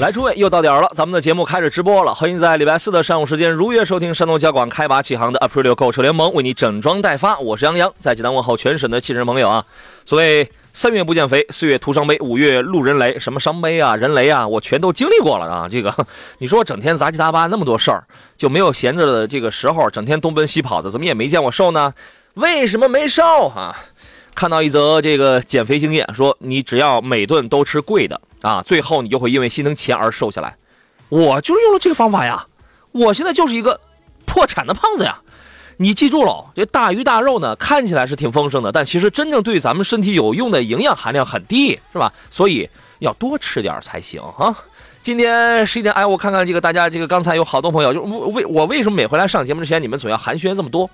[0.00, 2.14] 来，诸位，又到点儿了，咱们的节目开始直播了。
[2.14, 7.36] 欢迎在礼拜四的上午时间如约收听山东交广开拔启航的 April 购车联盟，为你整装待发。
[7.40, 9.64] 我是杨洋，在济南问候全省的汽车朋友啊。
[10.04, 15.68] 所谓三月不见肥，四月徒伤悲，五月路人雷，什么伤悲啊，人雷啊，我全都经历过了啊。
[15.68, 15.92] 这个，
[16.38, 18.04] 你说我整天杂七杂八那么多事儿，
[18.36, 21.92] 就没有闲着的这个时候，整天东奔西跑的，怎么也没见我瘦呢？
[22.34, 23.74] 为什么没瘦啊？
[24.38, 28.20] 看到一则这个减肥经验，说你只要每顿都吃贵的。
[28.42, 30.56] 啊，最后你就会因为心疼钱而瘦下来。
[31.08, 32.46] 我就是用了这个方法呀，
[32.92, 33.80] 我现在就是一个
[34.26, 35.18] 破产的胖子呀。
[35.78, 42.12] 你记住了，这大鱼大肉呢，看起来是挺丰盛的，但其实真正对咱们身体有用的营养含量很低，是吧？
[42.30, 44.56] 所以要多吃点才行啊。
[45.02, 50.88] 今天十一点，哎，我看看这个大家，这个刚才有好多朋友，就为我为什么每回来上节目之前，你们总要寒暄这么多？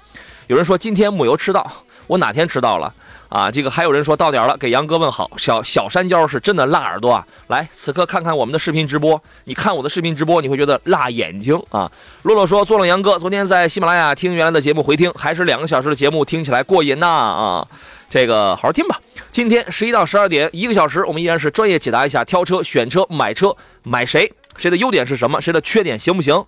[0.46, 1.70] 有人说今天木油吃到，
[2.06, 2.92] 我哪天迟到了？
[3.28, 5.28] 啊，这个还有人说到点了，给杨哥问好。
[5.36, 7.26] 小小山椒是真的辣耳朵啊！
[7.48, 11.90] 来，此刻看看我们的视频直播，你看我的视频直播，你会觉得辣眼睛啊。
[12.22, 17.66] 洛洛说，做了杨哥，昨天在喜马拉雅听原来的节目回听，还是两个小时的节目，听起来过瘾呐啊！
[18.08, 19.00] 这个好好听吧。
[19.32, 24.32] 今天十一到十二点一个小时，我们依然是专业解答一下挑车、选车、买车，买谁？
[24.56, 25.40] 谁的优点是什么？
[25.40, 26.44] 谁的缺点行不行？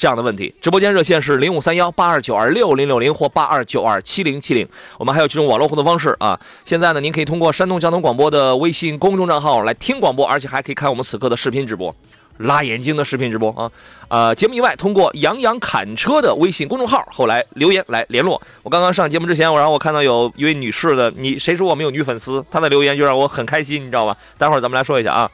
[0.00, 4.66] 这样的问题，直播间热线是零五三幺八二九二六零六零或八二九二七零七零。
[4.96, 6.40] 我们还有几种网络互动方式啊。
[6.64, 11.94] 现在呢，您可以通过山东交通广播的微信公众账号来听广播，而且还可以看我们此刻的视频直播，
[12.38, 13.70] 辣眼睛的视频直播啊。
[14.08, 18.40] 呃，节目以外，通过杨洋侃车的微信公众号后来留言来联络。
[18.62, 22.42] 我刚刚上节目之前，我然后我看到有一位女士的，你谁说我没有女粉丝？
[22.50, 24.16] 她的留言就让我很开心，你知道吧？
[24.38, 25.30] 待会儿咱们来说一下啊。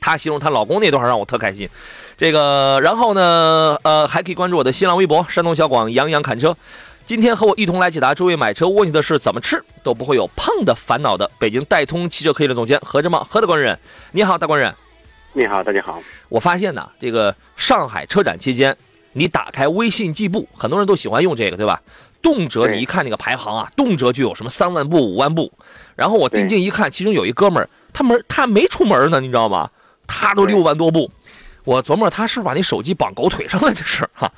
[0.00, 1.68] 她形容她老公那段让我特开心。
[2.16, 6.56] 这个，然后呢，呃，还可以关注我的新浪微博“山东小广杨洋侃车”。
[7.04, 11.28] 今天和我一同来解答诸位买车问题的是怎么吃都不会有胖的烦恼的。
[11.38, 13.76] 北京戴通汽车科技的总监何志茂，何大官人，
[14.12, 14.72] 你好，大官人。
[15.32, 16.00] 你好，大家好。
[16.28, 18.76] 我发现呢，这个上海车展期间，
[19.14, 21.82] 你打开微信计步，很多人都喜欢用这个，对吧？
[22.22, 25.52] 动辄你一看那个排行啊，动辄就有什么三万步、五万步。
[25.96, 29.68] 然后我定睛一看，其中有一哥们儿，他门他没出门呢，你知道吗？
[30.06, 31.10] 他都六万多步。
[31.64, 34.30] 我琢磨他是不是把你手机绑狗腿上了，这是哈。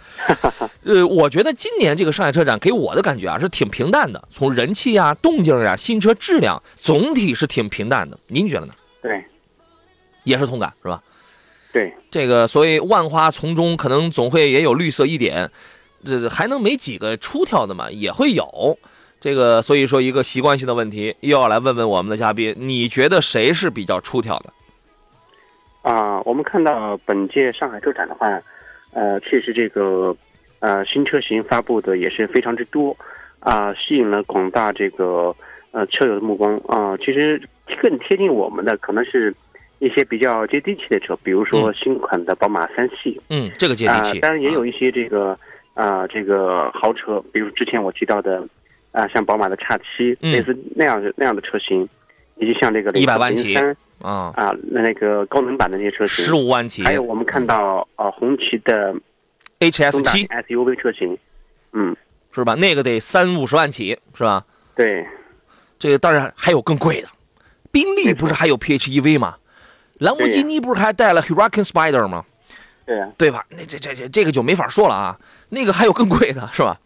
[0.85, 8.19] 呃，我觉得今年这个上海车展给我的感觉啊是挺平淡的，从人气啊、动静啊、新车质量，总体是挺平淡的。
[8.29, 8.75] 您觉得呢？
[9.03, 9.25] 对，
[10.23, 11.03] 也是同感是吧？
[11.73, 15.51] 对，这个所谓万花丛中可能总会也有绿色一点，
[16.05, 17.91] 这还能没几个出挑的嘛？
[17.91, 18.79] 也会有
[19.21, 24.53] 这个，所以说一个习惯性的问题，又要来问问我们的嘉宾，你觉得谁是比较出挑的？
[25.87, 28.27] 啊，我们看到本届上海车展的话，
[28.93, 30.13] 呃，确实这个
[30.59, 32.97] 呃新车型发布的也是非常之多，
[33.39, 35.33] 啊，吸引了广大这个
[35.71, 36.97] 呃车友的目光啊。
[36.97, 37.41] 其实
[37.81, 39.33] 更贴近我们的可能是
[39.79, 44.19] 一些比较接地气的车，比如说新款的宝马三系，嗯，这个接地气。
[44.19, 45.39] 当然也有一些这个
[45.75, 48.45] 啊这个豪车，比如之前我提到的
[48.91, 51.89] 啊像宝马的叉七，类似那样的那样的车型，
[52.39, 53.57] 以及像这个一百万起。
[54.03, 58.95] 啊啊，那那个高能版的那些车型，十五万起，还有我们看到啊，红旗的
[59.59, 61.19] H S 七 SUV 车型，
[61.73, 61.97] 嗯，
[62.31, 62.55] 是吧？
[62.55, 64.45] 那个得三五十万起，是吧？
[64.75, 65.07] 对，
[65.79, 67.09] 这个当然还有更贵的，
[67.73, 69.35] 宾利不是还有 P H E V 吗？
[69.99, 72.23] 兰博基尼不是还带了 Huracan Spider 吗？
[72.85, 73.45] 对啊，对吧？
[73.49, 75.19] 那这这这这个就没法说了啊，
[75.49, 76.79] 那个还有更贵的，是吧？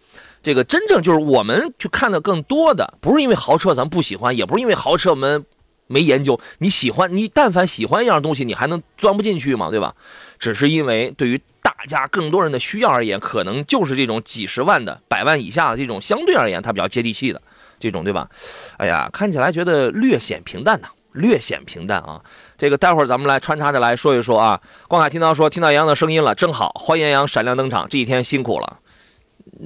[0.43, 5.45] 这个真正就是我们去看的更多的，不是因为豪车咱不喜欢，也不是因为豪车我们。
[5.91, 9.69] 没研究，你喜欢你但凡喜欢一样东西，你还能钻不进去吗？
[9.71, 9.93] 对吧？
[10.39, 17.43] 只是因为对于大家更多人的需要而言，可能就是这种几十万的、百万以下的这种相对而言它比较接地气的
[17.81, 18.29] 这种，对吧？
[18.79, 22.23] 哎呀，看起来觉得略显平淡呐，略显平淡啊。
[22.57, 24.61] 这个待会儿咱们来穿插着来说一说啊。
[24.87, 28.79] 光海听到说听到杨洋的声音了，正好欢迎杨洋闪亮登场，这几天辛苦了。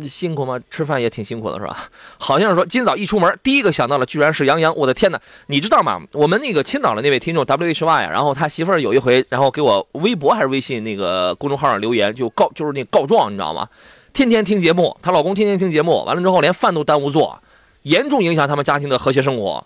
[0.08, 0.58] 辛苦吗？
[0.70, 1.88] 吃饭也挺辛苦的，是吧？
[2.19, 4.75] 好像是说今早一出门，第一个想到的居然是杨洋。
[4.76, 5.20] 我的天哪！
[5.46, 6.00] 你知道吗？
[6.12, 13.69] 我们那个青岛的那位听众 W H Y 然后他媳妇儿有一回，然后给我微博还是微信那个公众号上留言，就告就是那告状，你知道吗？
[14.12, 17.40] 天天听节目，她老公天天听节目，完了之后连饭都耽误做，
[17.82, 19.64] 严重影响他们家庭的和谐生活。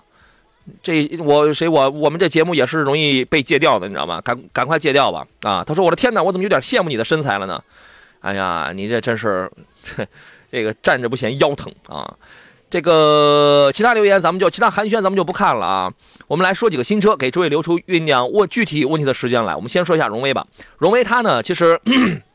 [0.82, 4.20] 这我谁我我们这节目也是容易被戒掉的，你知道吗？
[4.20, 5.26] 赶赶快戒掉吧！
[5.40, 7.62] 啊，他说我的天哪，我怎么有点羡慕你的身材了呢？
[8.20, 9.50] 哎呀，你这真是，
[10.50, 12.14] 这个站着不嫌腰疼啊！
[12.70, 15.92] 这个其他留言咱们就其他寒暄咱们就不看了啊。
[16.26, 19.56] 我们来说几个新车，给诸位留出酝酿问具体问题的时间来。
[19.56, 20.46] 我们先说一下荣威吧。
[20.76, 21.80] 荣威它呢，其实。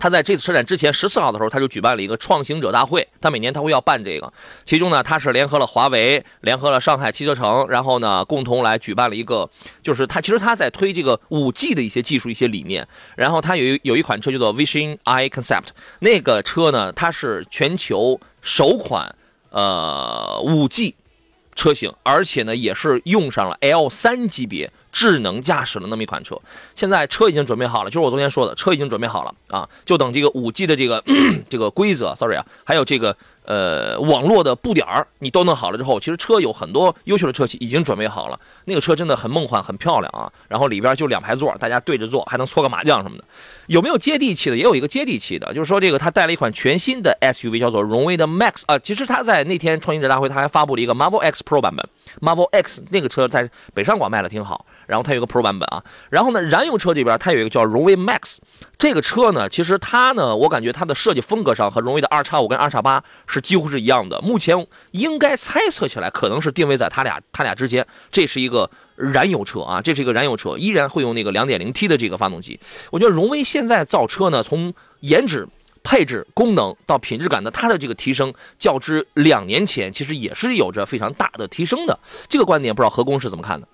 [0.00, 3.06] 他在这次车展之前，十四号的时候，他就举办了一个创行者大会。
[3.20, 4.32] 他每年他会要办这个，
[4.64, 9.48] 其中呢，他是联合了华为，联合了上海汽车城，然后呢，共同来举办了一个，
[9.82, 12.88] 就是他其实他在推这个五 G 的一些技术、一些理念。
[13.14, 15.68] 然后他有有一款车叫做 Vision i Concept，
[15.98, 19.14] 那个车呢，它是全球首款
[19.50, 20.94] 呃五 G
[21.54, 24.72] 车型，而且呢，也是用上了 L 三级别。
[24.92, 26.40] 智能驾驶的那么一款车，
[26.74, 31.02] 现在车已经准备好了，就是我昨天说的，车已经准备好了啊，就等这个五 G 的这个
[31.48, 33.16] 这个规则，sorry 啊，还有这个。
[33.42, 38.38] 呃，网络的布点儿你都弄好了之后，其实车有很多优秀的车企已经准备好了。
[38.66, 40.30] 那个车真的很梦幻，很漂亮啊。
[40.46, 43.24] 然后里边就两排座，大家对着坐，还能搓个麻将什么的。
[43.66, 44.56] 有没有接地气的？
[44.56, 48.78] 也有一个接地气的，就是说这个它带了一款全新的 SUV，叫做荣威的 Max 啊。
[48.78, 51.84] 其实它在那天创新者大会，它还发布了一个 Marvel X Pro 版本。
[52.20, 54.66] Marvel X 那个车在北上广卖的挺好。
[54.86, 55.82] 然后它有个 Pro 版本啊。
[56.10, 58.38] 然后呢，燃油车这边它有一个叫荣威 Max。
[58.76, 64.20] 这个车呢，其实它呢，我感觉它的设计风格上和荣威的二叉五跟二叉八是几乎是一样的。
[64.20, 67.86] 目前应该猜测起来，可能是定位在它俩它俩之间。
[68.10, 72.58] 这是一个燃油车啊，这是一个燃油车，依然会用那个两点零 T 的这个发动机。
[72.90, 75.46] 我觉得荣威现在造车呢，从颜值、
[75.82, 81.98] 配置、功能到品质感的，它的这个提升，较之两年前，其实也是有着非常大的提升的。
[82.28, 83.66] 这个观点不知道何工是怎么看的？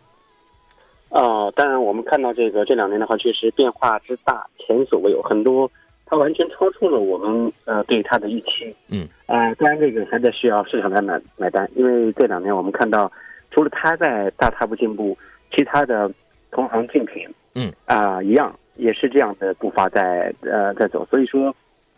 [1.08, 5.70] 啊，当然，我们看到这个这两年的话，确实变化之大，前所未有，很多
[6.05, 8.75] 它完全超出了我们呃对它的预期。
[8.88, 13.11] 嗯，啊，当然这个还在需要市场来买买单，因为这两年我们看到，
[13.50, 15.17] 除了它在大踏步进步，
[15.55, 16.11] 其他的
[16.50, 21.55] 同行竞品，嗯，啊，一样也是这样的步伐在呃在走，所以说，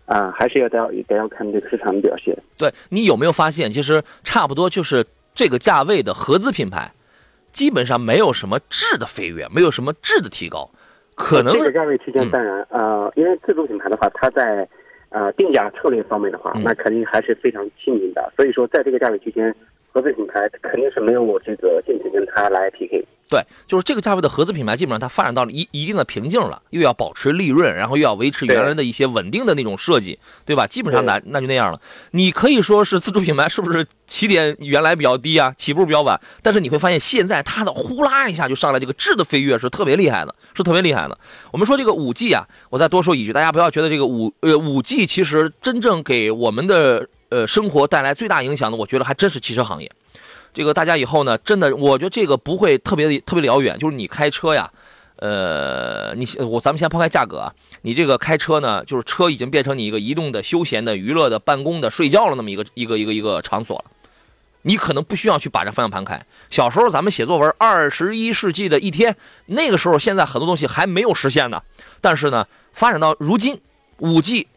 [0.08, 2.37] 啊，还是要得要得要看这个市场的表现。
[2.56, 6.90] 对你有没有发现，其实差不多就是这个价位的合资品牌。
[7.50, 10.70] 基本上没有什么质的飞跃，没有什么质的提高，
[11.16, 14.69] 可能这个价位区间当然呃，因为自主品牌的话，它在
[15.08, 18.32] 呃定价策略方面的话，那肯定还是非常亲民的。
[18.37, 19.52] 所以说，在这个价位区间，
[19.99, 23.05] 合资品牌肯定是没有我这个竞品跟它来 PK。
[23.31, 30.67] 对，就是这个价位的合资品牌，基本上它发展到了一一定的瓶颈了，又要保持利润，然后又要维持原来的一些稳定的那种设计，对吧？
[30.67, 31.79] 基本上那那就那样了。
[32.12, 36.19] 你可以说是自主品牌是不是起点原来比较低啊，起步比较晚？
[36.43, 41.19] 但是你会发现现在它的呼啦一下就上来，这个质的飞跃是特别厉害的，是特别厉害的。
[41.53, 49.90] 我们说这个五 G 啊，我再多说一句，大家不要觉得这个五呃五 G 其实真正给我们的呃生活带来最大影响的，我觉得还真是汽车行业。
[50.54, 53.78] 这个大家以后呢，真的，我觉得这个不会特别的特别遥远。
[53.78, 54.69] 就是你开车呀，
[55.16, 63.84] 呃，你我咱们先抛开价格啊，你这个开车呢，就是车已经变成你一个移动的、休闲的、娱乐的、办公的、睡觉了那么一个一个一个一个场所了。
[64.62, 66.20] 你可能不需要去把这方向盘开。
[66.50, 69.14] 小时候咱们写作文，二十一世纪的一天，
[69.46, 71.62] 那个时候现在很多东西还没有实现呢。
[72.00, 73.60] 但是呢，发展到如今，
[73.98, 74.48] 五 G。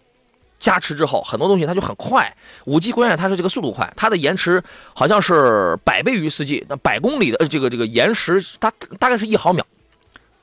[0.61, 2.33] 加持之后，很多东西它就很快。
[2.65, 9.65] 五 G 关键它是这个速度快，它的延迟好像是百倍于四 G，那百公里的这个这个延时，它大概是一毫秒。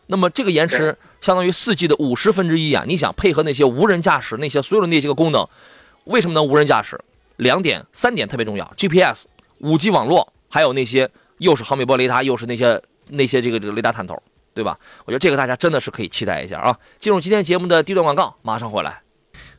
[0.09, 2.85] 那么这个延迟相当于四 G 的五十分之一啊！
[2.87, 5.47] 你想配合那些无人驾驶那些所有的那些个功能，
[6.05, 6.99] 为什么能无人驾驶？
[7.37, 9.27] 两点三点特别重要：GPS、
[9.59, 14.21] 五 G 网络，还有那些又是毫米波雷达，又是那些那些这个这个雷达探头，
[14.55, 14.79] 对吧？
[15.05, 16.77] 我觉得这个大家真的是可以期待一下啊！
[16.99, 19.03] 进入今天节目的第一段广告，马上回来。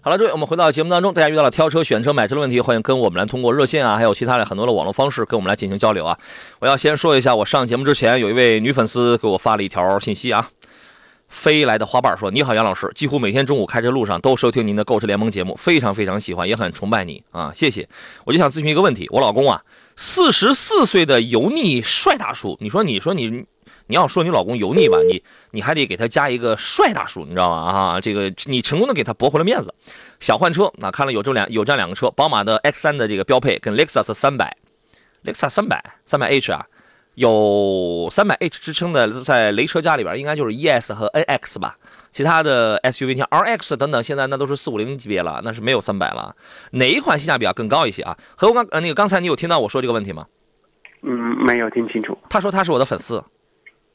[0.02, 1.14] 好了，诸位，我们回到节目当中。
[1.14, 6.18] 大家遇到了挑车、选车、买车的问题，欢迎跟我们来通过热线啊，还有其他的很多的网络方式跟我们来进行交流啊。
[6.60, 10.50] 我要先说一下，我上节目之前有一位女粉丝给我发了一条信息啊，
[11.28, 17.86] 飞来的花瓣说：“你好，杨老师，几乎每天中午开车路上都收听您的购车联盟节目，非常非常喜欢，也很崇拜你啊，谢谢。
[18.24, 19.62] 我就想咨询一个问题，我老公啊，
[19.98, 23.44] 四十四岁的油腻帅大叔，你说，你说你。”
[23.90, 27.58] 你要说你老公油腻吧，你你还得给他加一个帅大叔，你知道吗？
[27.58, 29.74] 啊，这个你成功的给他驳回了面子。
[30.20, 34.56] 想换车，那看了有这两有这两个车，宝马的 X 三的这个标配跟雷克萨斯三百，
[35.24, 36.64] 雷克萨斯三百三百 H 啊，
[37.16, 41.76] 有三百 H 之称的，在雷车家里边应该就是 ES 和 NX 吧。
[42.12, 46.36] 其他的 SUV 像 RX 等等，现在那都是四五零级别了，那是没有三百了。
[46.74, 48.16] 哪一款性价比要更高一些啊？
[48.36, 50.28] 和我刚呃那个刚才你有听到我说这个问题吗？
[51.02, 51.12] 嗯，
[51.44, 52.16] 没有听清楚。
[52.30, 53.24] 他说他是我的粉丝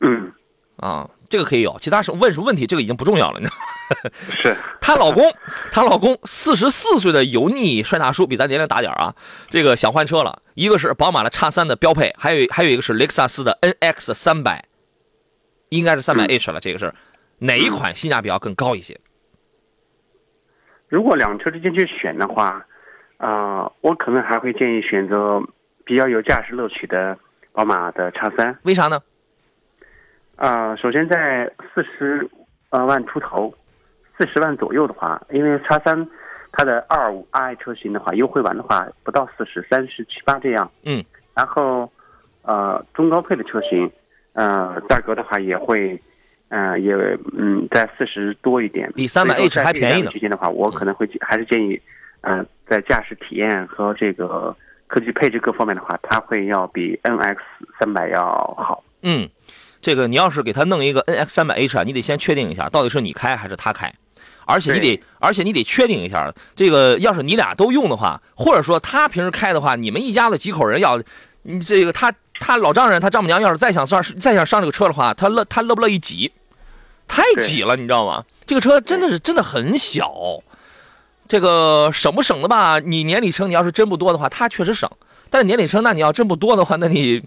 [0.04, 0.32] 嗯，
[0.76, 3.62] 啊，这个可以有，其他是问什么问题，这个已经不重要了，你知道吗。
[4.30, 5.24] 是 她老公，
[5.72, 9.14] 她老公四十四岁的油腻帅大叔，比咱年龄大点儿啊。
[9.48, 14.64] 这个想换车了，一个是宝马的叉三的标配，还有还有一个是雷克萨斯的 NX 三百，
[15.70, 16.60] 应该是三百 H 了。
[16.60, 16.94] 这个是
[17.38, 18.98] 哪一款性价比要更高一些？
[20.88, 22.64] 如果两车之间去选的话，
[23.16, 25.42] 啊、我可能还会建议选择
[25.84, 27.18] 比较有驾驶乐趣的
[27.52, 28.56] 宝马的叉三。
[28.64, 29.00] 为啥呢？
[30.36, 32.28] 啊，首先在四十
[32.70, 33.54] 呃万出头，
[34.18, 36.06] 四十万左右的话，因为叉三
[36.52, 40.70] 它的二五 i 车型的话，优惠完的话不到四十，三十七八这样。
[40.84, 41.04] 嗯。
[41.34, 41.90] 然后，
[42.42, 43.90] 呃，中高配的车型，
[44.34, 46.00] 呃，价格的话也会，
[46.48, 46.94] 呃，也
[47.36, 48.90] 嗯在四十多一点。
[48.94, 51.80] 比300所以说 H 还便宜呢区间的话，我可能会还是建议，
[52.20, 57.36] 呃，在驾驶体验和这个科技配置各方面的话，它会要比 NX
[57.80, 58.22] 三百要
[58.56, 58.84] 好。
[59.02, 59.28] 嗯，
[59.84, 63.92] 这个你要是给他弄一个 NX 三百 H 啊，你得先确定一下到底是你开还是他开，
[64.46, 70.98] 而且你得，而且你得确定一下，这个要是你俩都用的话，或者说他平时开的话，你们一家子几口人要，
[71.42, 72.10] 你这个他
[72.40, 76.32] 他老丈人他丈母娘要是再想上再想上这个车的话，他乐他乐不乐意挤？
[77.06, 78.24] 太挤了，你知道吗？
[78.46, 80.10] 这个车真的是真的很小，
[81.28, 82.78] 这个省不省的吧？
[82.78, 84.90] 你年里程你要是真不多的话，它确实省，
[85.28, 87.22] 但是年里程那你要真不多的话，那你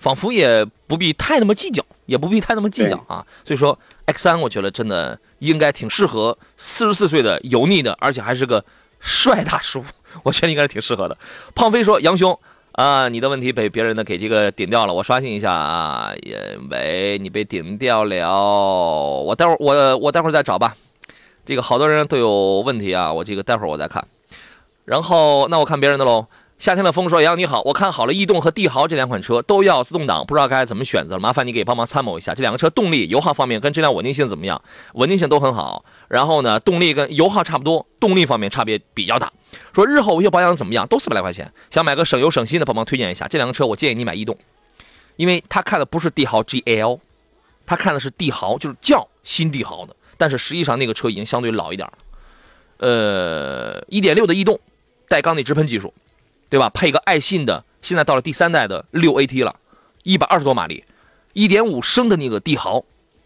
[0.00, 3.24] 仿佛也不必太那么计较，也不必太那么计较啊。
[3.44, 8.64] 所以说 X 三，我觉得真的应该挺适合四十四岁的油腻的，而且还是个
[8.98, 9.84] 帅大叔，
[10.24, 11.16] 我觉得应该是挺适合的。
[11.54, 12.36] 胖飞说：“杨兄
[12.72, 16.34] 啊，你的问题被别人的给这个顶掉了，我刷新一下啊，因
[16.70, 20.74] 为你被顶掉了，我待会儿我我待会儿再找吧。
[21.44, 24.02] 这个好多人都有问题啊，我这个待会儿我再看。
[24.86, 26.26] 然后那我看别人的喽。”
[26.60, 32.34] 夏天的风说：“杨你好，我看好了逸动和帝豪这两款车都要自动挡，不知道该怎么选择，麻烦你给帮忙参谋一下。
[32.34, 34.60] 这两个车动力、油耗方面跟质量稳定性怎么样？
[34.92, 39.32] 稳定性都很好，然后呢，动力跟油耗差不多，动力方面差别比较大。
[39.74, 40.86] 说日后维修保养怎么样？
[40.86, 43.26] 都四百来块钱，想买个省油省心的，帮忙推荐一下。
[43.26, 44.36] 这两个车我建议你买逸动，
[45.16, 47.00] 因为他看的不是帝豪 GL，
[47.64, 51.90] 他看的是帝豪，就是叫新帝豪的，但是实际上那个车已经相对老一点。
[52.76, 54.60] 呃，一点六的逸动
[55.08, 55.94] 带缸内直喷技术。”
[56.50, 56.68] 对吧？
[56.68, 59.54] 配一个爱信的，现在到了第三代的六 AT 了，
[60.02, 60.84] 一百二十多马力，
[61.32, 62.84] 一点五升的那个帝豪，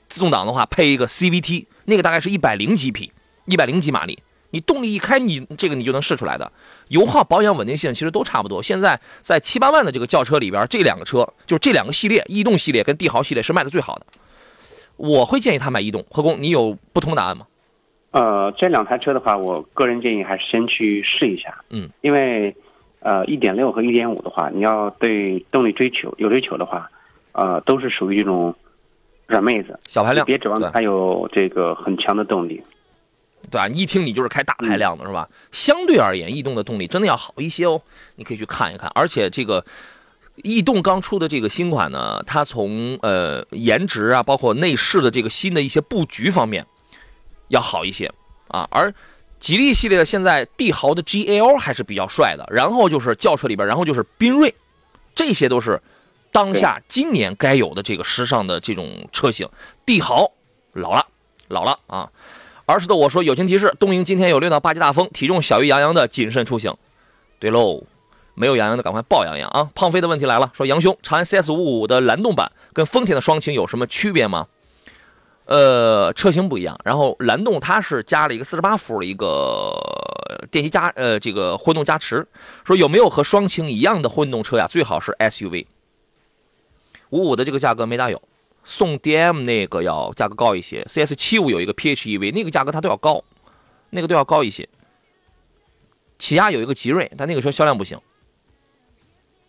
[0.08, 3.10] 自动挡的话配一个 CVT，那个大概是一百零几匹，
[3.46, 4.18] 一百零几马力，
[4.50, 6.52] 你动力一开，你这个你就能试出来的。
[6.88, 8.62] 油耗、保养、稳定性其实都差不多。
[8.62, 14.04] 现在在七八万的这个轿车里边，这两个车就是这两个系列，逸动系列跟帝豪系列是卖的最好的。
[14.96, 16.04] 我会建议他买逸动。
[16.10, 17.46] 何工，你有不同答案吗？
[18.10, 21.64] 呃，这两台车的话，我个人建议还是先去试一下。
[21.70, 22.54] 嗯，因为。
[23.04, 26.90] 呃，一点六和一点五的话，你要对动力追求有追求的话，
[27.32, 28.54] 呃，都是属于这种
[29.26, 32.62] 软妹子，小排量，别指望它有这个很强的动力。
[33.50, 35.28] 对啊，一听你就是开大排量的，是吧？
[35.52, 37.78] 相对而言，逸动的动力真的要好一些哦，
[38.16, 38.90] 你可以去看一看。
[38.94, 39.62] 而且这个
[40.36, 46.64] 逸动刚出的这个新款呢，它从呃颜值啊，包括内饰的这个新的一些布局方面
[47.48, 48.10] 要好一些
[48.48, 48.94] 啊，而。
[49.44, 54.54] 吉利系列的现在帝豪的 GL 还是比较帅的，然后就是轿车里边，然后就是缤瑞，
[55.14, 55.82] 这些都是
[56.32, 59.46] 当下今年该有的这个时尚的这种车型。
[59.84, 60.32] 帝豪
[60.72, 61.06] 老了，
[61.48, 62.10] 老了啊！
[62.64, 66.74] 儿时的我说友情提示：东营今天有六到八级大风，体重小于杨洋的谨慎出行。
[67.38, 67.84] 对喽，
[68.32, 69.68] 没有杨洋的赶快抱杨洋啊！
[69.74, 74.46] 胖飞的问题来了，说杨兄，长安 CS 五五的蓝动版跟丰田的双擎有什么区别吗？
[75.46, 79.74] 呃，车型不一样，然后蓝动它是加了一个四十八伏的一个
[80.50, 82.26] 电机加呃这个混动加持，
[82.64, 84.66] 说有没有和双擎一样的混动车呀？
[84.66, 85.66] 最好是 SUV。
[87.10, 88.22] 五五的这个价格没大有，
[88.64, 93.22] 宋 DM 那个要价格高一些，CS 七五有一个 PHEV 那个价格它都要高，
[93.90, 94.66] 那个都要高一些。
[96.18, 98.00] 起亚有一个吉瑞，但那个车销量不行。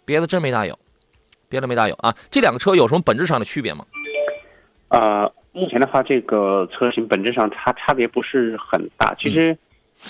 [0.03, 0.77] 别的真没大有，
[1.47, 2.13] 别的没大有啊。
[2.29, 3.85] 这两个车有什么本质上的区别吗？
[4.89, 5.33] 呃。
[5.55, 9.15] 目前的话，这个车型本质上差差别不是很大。
[9.17, 9.57] 其实，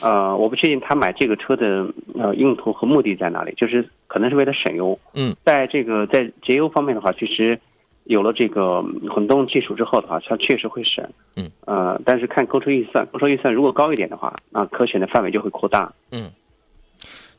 [0.02, 4.98] 呃，我不确定他买这个车的呃用途和目的在哪里，就是可能是为了省油。
[5.14, 7.60] 嗯，在这个在节油方面的话，其实
[8.06, 8.82] 有了这个
[9.14, 11.08] 混动技术之后的话，它确实会省。
[11.36, 15.94] 嗯，呃，但是看购车预算，购车预算如果高一点的话，那可选的范围就会扩大。
[16.10, 16.32] 嗯，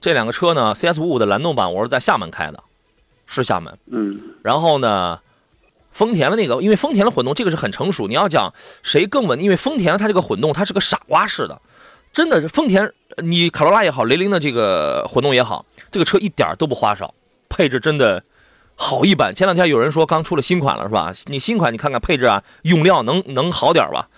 [0.01, 2.63] 这两个车呢，CS 五五的蓝动版我是在厦门开的，
[3.27, 3.77] 是厦门。
[3.91, 5.19] 嗯，然后呢。
[5.97, 8.07] 丰田的那个，因为丰田的混动这个是很成熟。
[8.07, 11.59] 你要讲谁更稳，因为丰田它这个混动它是个傻瓜式的，
[12.13, 12.93] 真的是丰田，
[13.25, 17.15] 你卡罗拉也好，雷凌的这个混动也好，这个车一点都不花哨，
[17.49, 18.23] 配置真的
[18.75, 19.35] 好一般。
[19.35, 21.15] 前两天有人说刚出了新款了是吧？
[21.29, 24.11] 你新款你看看配置啊，用料能能好点吧？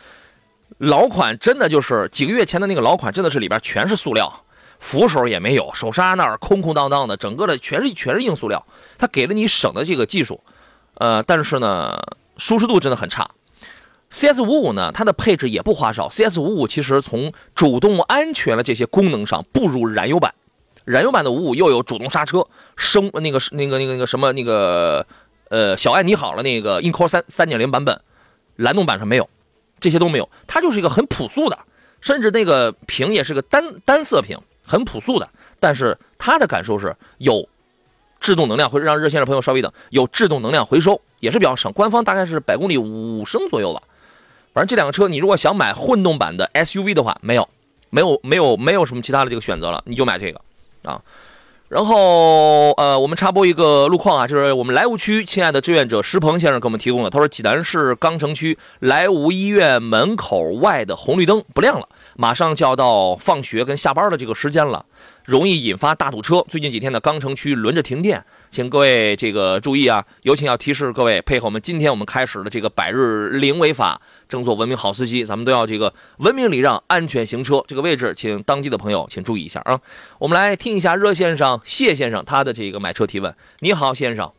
[0.78, 4.44] 老款真的就是几个月前的那个老款，真的是里边全是塑料，
[4.80, 8.66] 扶手也没有，手刹那儿空空荡荡的，整个的全是全是硬塑料。
[8.98, 10.42] 它给了你省的这个技术，
[10.98, 11.98] 呃，但是呢，
[12.36, 13.28] 舒适度真的很差。
[14.10, 16.08] CS 五五呢，它的配置也不花哨。
[16.08, 20.34] CS 五五其实从主动安全的这些功能上不如燃油版，
[20.84, 25.06] 燃油版的五五又有主动刹车，升那个那个那个那个什么那个
[25.50, 28.00] 呃小爱你好了那个 InCore 三三点零版本，
[28.56, 29.28] 蓝动版上没有。
[29.80, 31.56] 这些都没有，它就是一个很朴素的，
[32.00, 34.36] 甚至那个屏也是个单单色屏，
[34.66, 35.28] 很朴素的。
[35.60, 37.48] 但是它的感受是有
[38.20, 41.72] 制动能量，会让热线的朋友稍微等，有制动能量回收，也是比较省。
[41.72, 43.82] 官方大概是百公里五升左右吧。
[44.52, 47.48] 反正这两个车，你如果想买混动版的 SUV 的话，没有，
[47.90, 50.40] 没有，没有，没有什么其他的这个选择了，你就买这个
[50.82, 51.00] 啊。
[51.68, 57.10] 然后，呃，我们插播一个路况啊，就是我们莱芜区亲爱的志愿者石鹏先生给我们提供的。
[57.10, 64.86] 他说，济南市钢城区莱芜医院门口外的红绿灯不亮了，马上就要到放学跟下班的这个时间了，
[65.28, 66.42] 容易引发大堵车。
[66.48, 68.24] 最近几天的钢城区轮着停电。
[68.50, 70.02] 请各位这个注意啊！
[70.22, 77.62] 有请要提示各位配合我们今天我们开始的这个百日零违法，争做文明好司机，咱们都要这个文明礼让、安全行车。
[77.68, 79.78] 这个位置，请当地的朋友请注意一下啊！
[80.18, 83.34] 我们来听一下热线上谢先生他的这个买车提问。
[83.58, 84.32] 你好，先生。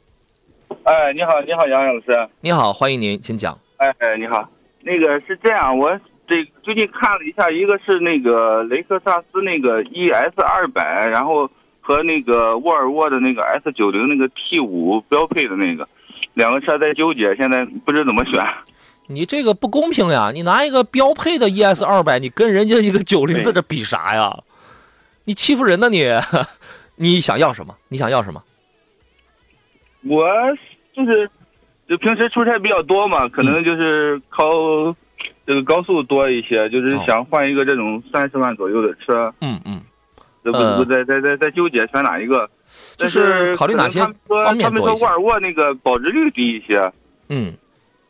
[0.85, 2.29] 哎，你好，你好，杨洋老师。
[2.41, 3.55] 你好，欢迎您，请讲。
[3.77, 4.49] 哎哎，你好，
[4.81, 5.91] 那个是这样，我
[6.29, 11.49] 这最近看了一下，一个是那个雷克萨斯那个 ES 二百，然后。
[11.81, 15.87] 和那个沃尔沃的那个 S 九零那个 T 五标配的那个，
[16.35, 18.45] 两个车在纠结，现在不知怎么选。
[19.07, 20.29] 你这个不公平呀！
[20.31, 24.37] 你拿一个标配的 ES 二百，你跟人家一个九零在这比啥呀？
[25.23, 26.05] 你欺负人呢你！
[26.95, 27.75] 你想要什么？
[27.87, 28.43] 你想要什么？
[30.03, 30.27] 我
[30.93, 31.27] 就是
[31.87, 34.45] 就平时出差比较多嘛，可能就是靠
[35.49, 39.33] 这个高速多一些，就是想换一个这种三十万左右的车。
[39.41, 39.81] 嗯嗯。
[40.41, 42.49] 这不不在在在在纠结选哪一个，
[42.97, 46.79] 就是考虑哪些方面他们说沃尔沃那个保值率低一些，
[47.27, 47.51] 嗯，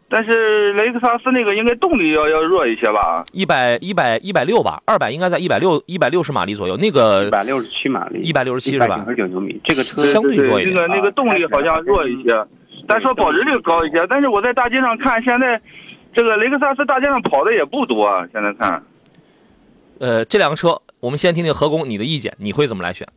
[0.08, 3.23] 但是雷克萨斯那个应该动力要要弱一些吧？
[3.34, 6.78] 一百一百一百六吧，二百应该在一百六一百六十马力左右。
[6.78, 8.99] 那个一百六十七马力，一百六十七是吧？
[8.99, 10.75] 九十九牛米，这个车相对弱一点。
[10.75, 12.45] 那个那个动力好像弱一些，
[12.88, 14.06] 但说保值率高一些。
[14.08, 15.60] 但是我在大街上看，现在
[16.13, 18.06] 这个雷克萨斯大街上跑的也不多。
[18.06, 18.84] 啊现在看，
[20.00, 20.82] 呃，这两个车。
[21.00, 23.08] 我们先听听何工你的意见，你会怎么来选？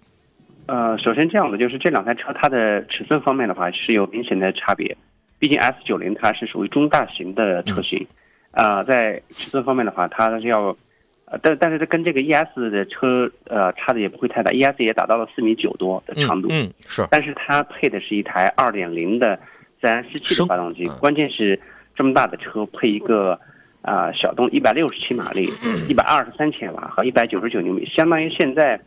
[0.67, 4.97] 呃，首先这样的就是这两台车它的尺寸方面的话是有明显的差别，
[5.41, 8.07] 毕竟 S 九零它是属于中大型的车型，
[8.53, 10.77] 啊，在尺寸方面的话它是要，
[11.25, 19.37] 呃，但但是它跟这个 ES 的车呃差的也不会太大，ES 也达到了四米九多的长度，嗯是，但是它配的是一台二点零的
[19.81, 21.59] 自然吸气的发动机，关键是
[21.95, 23.39] 这么大的车配一个。
[23.85, 25.53] 啊，小动一百六十七马力，
[25.89, 28.81] 一百二十三千瓦和一百九十九牛米，相当于现在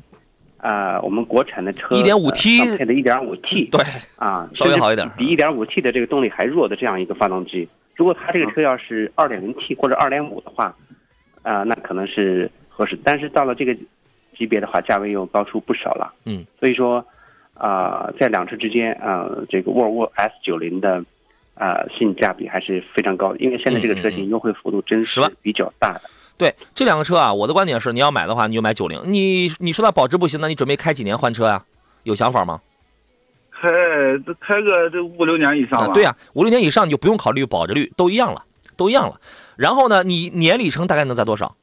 [0.55, 3.83] 啊，我们国产的车一点五 T 配的一点五 T，对
[4.15, 7.67] 啊，稍微好一点，比一点五 T 的这个动力还弱的这样一个发动机。
[7.93, 10.73] 如果它这个车要是二点零 T 或者二点五的话，
[11.41, 12.97] 啊，那可能是合适。
[13.03, 13.75] 但是到了这个
[14.37, 16.13] 级别的话，价位又高出不少了。
[16.23, 17.05] 嗯，所以说
[17.53, 21.03] 啊，在两车之间啊，这个沃尔沃 S 九零的。
[21.55, 26.01] 啊，性价比还是非常高的，因为现在这个车型优惠幅度真是比较大的。
[26.37, 29.01] 对这两个车啊，我的观点是，你要买的话，你就买九零。
[29.05, 31.63] 你你说它保值不行，那你准备开几年换车呀？
[32.03, 32.59] 有想法吗？
[33.51, 33.69] 开
[34.41, 35.87] 开个这五六年以上吧。
[35.93, 38.43] 对呀，五六年以上你就不用考虑保值率，都一样了，
[38.75, 39.19] 都一样了。
[39.55, 41.55] 然后呢，你年里程大概能在多少？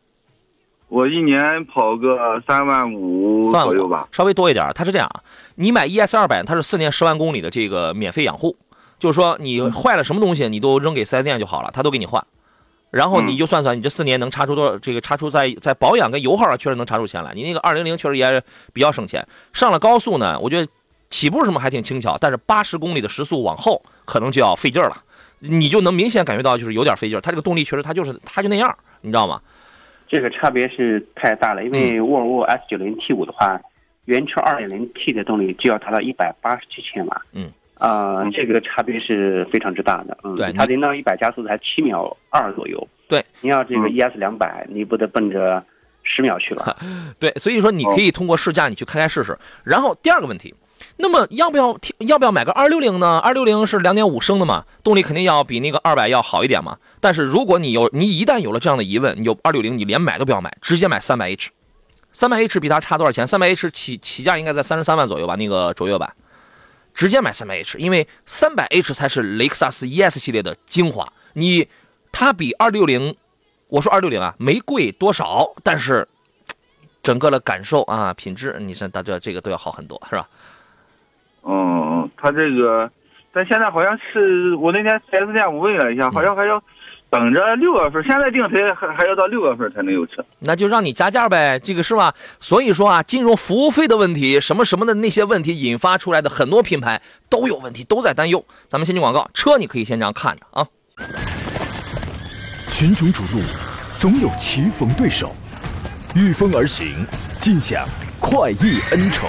[0.88, 4.66] 我一年跑个三万五左右吧，稍微多一点。
[4.74, 5.22] 它是这样啊，
[5.56, 8.56] 你买 ES 二百，它是四年十万公里的这个免费养护。
[9.02, 12.24] 就是说，你坏了什么东西，你都扔给四 S 店就好了，他都给你换。
[12.92, 14.78] 然后你就算算，你这四年能查出多少？
[14.78, 17.32] 这个查出在在保养跟油耗上确实能查出钱来。
[17.34, 18.40] 你那个二零零确实也
[18.72, 19.26] 比较省钱。
[19.52, 20.70] 上了高速呢，我觉得
[21.10, 25.02] 起步什么还挺轻巧，但是八十公里的时速往后可能就要费劲了。
[25.40, 27.18] 你就能明显感觉到就是有点费劲。
[27.20, 29.40] 它这个动力确实它就是它就那样，你知道吗？
[30.06, 33.60] 这个差别是太大了，因为沃尔沃 S 九零 T 五的话，
[34.04, 37.22] 原车二点零 T 的动力就要达到一百八十七千瓦。
[37.32, 37.50] 嗯。
[37.82, 45.60] 啊，这个差别是非常之大的，嗯，对，它零到一百加速才七秒二左右，对，你要这个 ES 两百，你不得奔着
[46.04, 46.76] 十秒去了，
[47.18, 49.36] 对，所以说你可以通过试驾，你去开开试试。
[49.64, 50.54] 然后第二个问题，
[50.98, 53.18] 那么要不要要不要买个二六零呢？
[53.18, 56.78] 二六零是两点五升的嘛，动力肯定要比那个二百要好一点嘛。
[57.00, 61.50] 但是如果你有你一旦有了这样的疑问，你有二六零，你连买都不要买，直接买三百 H。
[62.12, 63.26] 三百 H 比它差多少钱？
[63.26, 65.34] 三百 H 起起价应该在三十三万左右吧？
[65.34, 66.12] 那个卓越版，
[66.94, 71.06] 直接买三百 H，因为三百 H 才是雷克萨斯 ES 系列的精华。
[71.34, 71.66] 你
[72.10, 73.16] 它比二六零，
[73.68, 76.06] 我说二六零啊，没贵多少，但是
[77.02, 80.28] 整个的感受啊，品质，你像大家这个都要好很多，是吧？
[81.44, 82.90] 嗯，它这个，
[83.32, 86.62] 但现在好像是我那天 4S 店我问了一下，好像还要
[87.12, 90.24] 等着六月份，现在订车还还要到六月份才能有车。
[90.38, 92.14] 那就让你加价呗，这个是吧？
[92.40, 98.42] 所以说啊，金融服务费的问题，什么什么的那些问题引发出来的很多品牌都有问题，都在担忧。
[98.66, 100.66] 咱们先进广告，车你可以先这样看着啊。
[102.70, 103.42] 群雄逐鹿，
[103.98, 105.36] 总有棋逢对手，
[106.14, 107.06] 御风而行，
[107.38, 107.86] 尽享
[108.18, 109.28] 快意恩仇。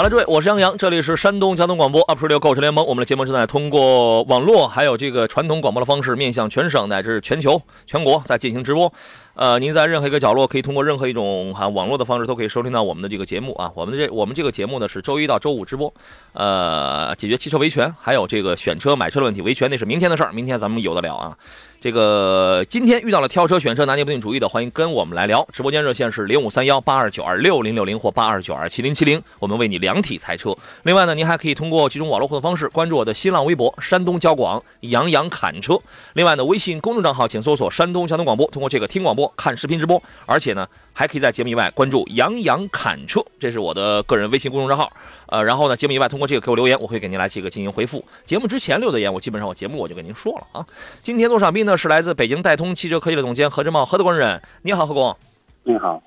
[0.00, 2.82] 好了，各位，我是杨洋，这里是山东交通广播 Up Radio 购车联盟。
[2.86, 8.90] 我们的节目正在通过网络还有这个传统广播的方式，面向全省乃至全球、全国在进行直播。
[9.34, 13.70] 呃，您在任何一个角落，可以通过任何一种哈网络的方式，都可以收听到我们的这个节目啊。
[13.74, 15.92] 我们的这我们这个节目呢是周一到周五直播，
[16.32, 21.36] 呃，解决汽车维权，还有这个选车买车的问题，维权那是明天的事儿，明天咱们有的聊啊。
[21.80, 25.48] 这个今天遇到了挑车选车拿捏不定主意的，欢迎跟我们来聊。
[25.50, 30.54] 直播间热线是零五三幺八二九二六零六零或八二九二七零七零，我们为你量体裁车。
[30.82, 35.80] 另外呢，您还可以通过几种网络互动方式关注我的新浪微博山东交广杨洋侃车。
[36.12, 40.68] 另外呢，微信公众账号请搜索山东交通广播，通过这个听广播看视频直播，而且呢。
[40.92, 44.92] 还可以在节目以外关注杨洋侃车，这是我的个人微信公众账号。
[45.26, 48.04] 呃，然后呢，节目以外通过这个给我留言，我会给您来这个进行回复。
[48.26, 50.66] 节目之前留的言，我基本上我节目我就给您说了啊。
[51.02, 55.16] 今天做上宾呢是来自北京戴通汽车科技的总监何志茂，何德官人，你好，何工。
[55.62, 56.02] 你好。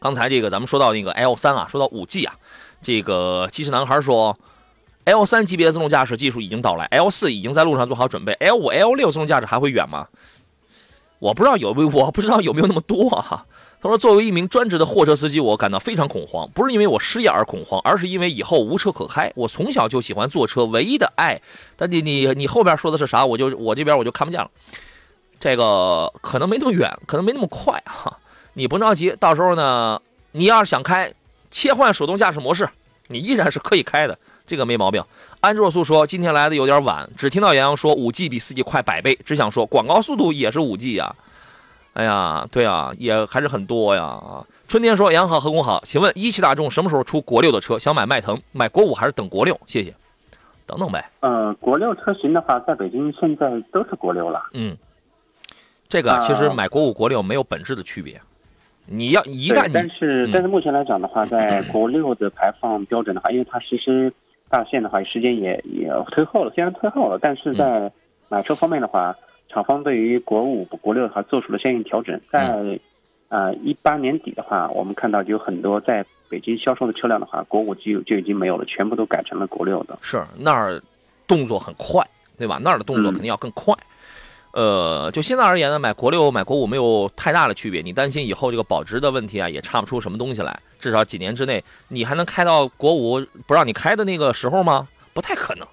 [0.00, 2.34] 刚才这个咱们说到那个 L 三啊，说到五 G 啊，
[2.82, 4.36] 这个机智男孩说
[5.04, 10.08] ，L 三级别的自动驾驶技术已经到来，L 四已经在路上做好准备，L 五、L 六自动驾驶还会远吗？
[11.18, 13.46] 我不知道有没有，我不知道有没有那么多哈。
[13.86, 19.30] 他说：“作为一名专职的货车司机，我感到非常恐慌，不是因为我失业而恐慌，而是因为以后无车可开。
[19.36, 21.40] 我从小就喜欢坐车，唯一的爱。
[21.76, 23.24] 但你你你后边说的是啥？
[23.24, 24.50] 我就我这边我就看不见了。
[25.38, 28.18] 这个可能没那么远，可能没那么快哈。
[28.54, 30.00] 你不着急，到时候呢，
[30.32, 31.12] 你要是想开，
[31.50, 32.68] 切换手动驾驶模式，
[33.08, 35.04] 你依然是可以开的，这个没毛病。”
[35.40, 41.14] 安若素说：“今天来的有点晚，只听到杨洋说五 G 比四 G 快百倍，只想说广告速度也是五 G 呀。”
[41.96, 44.44] 哎呀，对啊，也还是很多呀啊！
[44.68, 47.78] 春天说：“杨好，何工好，请问一汽大众什么时候出国六的车？
[47.78, 49.58] 想买迈腾，买国五还是等国六？
[49.66, 49.94] 谢谢，
[50.66, 54.42] 等等呗。”呃，国六车型的话，在北京现在都是国六了。
[54.52, 54.76] 嗯，
[55.88, 58.20] 这个其实买国五、国六没有本质的区别。
[58.84, 64.12] 你要一旦但是但是目前来讲的话，在 国六的排放标准的话，因为它实施
[64.50, 67.90] 大限的话，时间也也推后了，虽然推后了，但是在
[68.28, 69.16] 买车方面的话。
[69.48, 72.78] 厂方对于国五、国六的话做出了相应调整，在
[73.28, 79.98] 呃一八年底的话，我们看到就有很多在北京销售的车辆的话，国五就就已经没有了，全部都改成了国六的。
[80.02, 80.82] 是那儿
[81.26, 82.04] 动作很快，
[82.36, 82.58] 对吧？
[82.62, 83.74] 那儿的动作肯定要更快。
[84.52, 87.82] 呃，就现在而言呢，买国六、买国五没有太大的区别。
[87.82, 90.58] 你担心以后这个保值的问题啊，也差不出什么东西来。
[90.80, 94.88] 至少几年之内，你还能开到国五不让你开的那个时候吗？
[95.12, 95.66] 不太可能，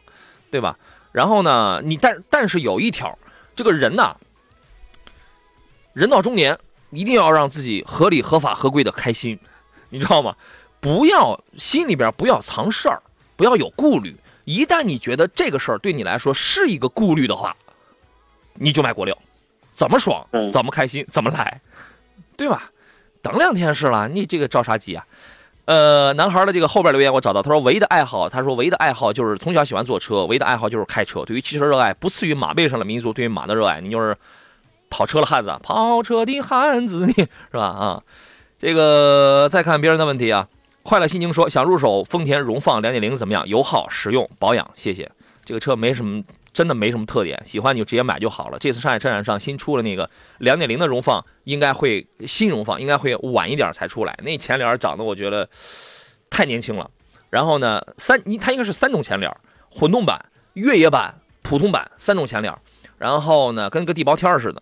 [0.52, 0.78] 对吧？
[1.12, 3.18] 然后呢，你但但是有一条。
[3.56, 4.16] 这个人呐，
[5.94, 6.58] 人到中年，
[6.92, 9.40] 一定要让自己合理、合法、合规的开心，
[9.90, 10.36] 你知道吗？
[10.80, 13.02] 不要心里边不要藏事儿，
[13.36, 14.16] 不要有顾虑。
[14.44, 17.56] 一旦你觉得这个事儿对你来说是一个顾虑的话，
[18.56, 19.18] 你就买国六，
[19.72, 21.62] 怎么爽，怎么开心，怎么来，
[22.36, 22.70] 对吧？
[23.22, 25.08] 等两天是了，你这个着啥急啊？
[25.66, 31.24] 呃，男孩的这个后边留言我找到，他说唯一的爱好，他说唯一的爱好就是从小喜欢坐车，唯一的爱好就是开车。
[31.24, 34.16] 对于汽车热爱不次于马背上的民族，对于马的热爱，你就是
[34.90, 37.64] 跑车的汉子，跑车的汉子，你是吧？
[37.64, 38.04] 啊，
[38.60, 40.48] 这个再看别人的问题啊，
[40.84, 43.48] 快乐心情说想入手丰田荣放2.0怎么样？
[43.48, 45.10] 油耗、实用、保养，谢谢。
[45.46, 46.22] 这个车没什么。
[46.54, 48.60] 真的没什么特点，喜欢你就直接买就好了。
[48.60, 54.18] 这次上海车展上新出了那个两点零的荣放，应该会新荣放应该会晚一点才出来。
[54.24, 55.50] 那前脸长得我觉得
[56.30, 56.90] 太年轻了。
[57.30, 59.36] 然后呢，三你它应该是三种前脸，
[59.72, 62.56] 混动版、越野版、普通版三种前脸。
[63.00, 64.62] 然后呢，跟个地包天似的。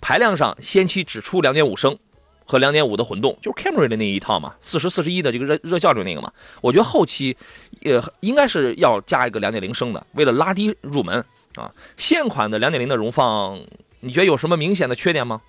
[0.00, 1.98] 排量上，先期只出2.5升
[2.44, 6.30] 和两点五的混动，就是 Camry 的那一套嘛，四十四十一的这个热热效率那个嘛。
[6.60, 7.36] 我觉得后期，
[7.84, 11.24] 呃，应该是要加一个两点零升的，为了拉低入门
[11.56, 11.72] 啊。
[11.96, 13.58] 现款的两点零的荣放，
[14.00, 15.40] 你觉得有什么明显的缺点吗？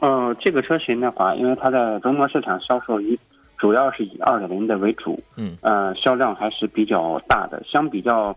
[0.00, 3.18] 呃，这个车型的话，因为它在中国市场销售以
[3.58, 7.62] 主要是以二点零的为主，嗯，呃，销量还是比较大的。
[7.66, 8.36] 相比较，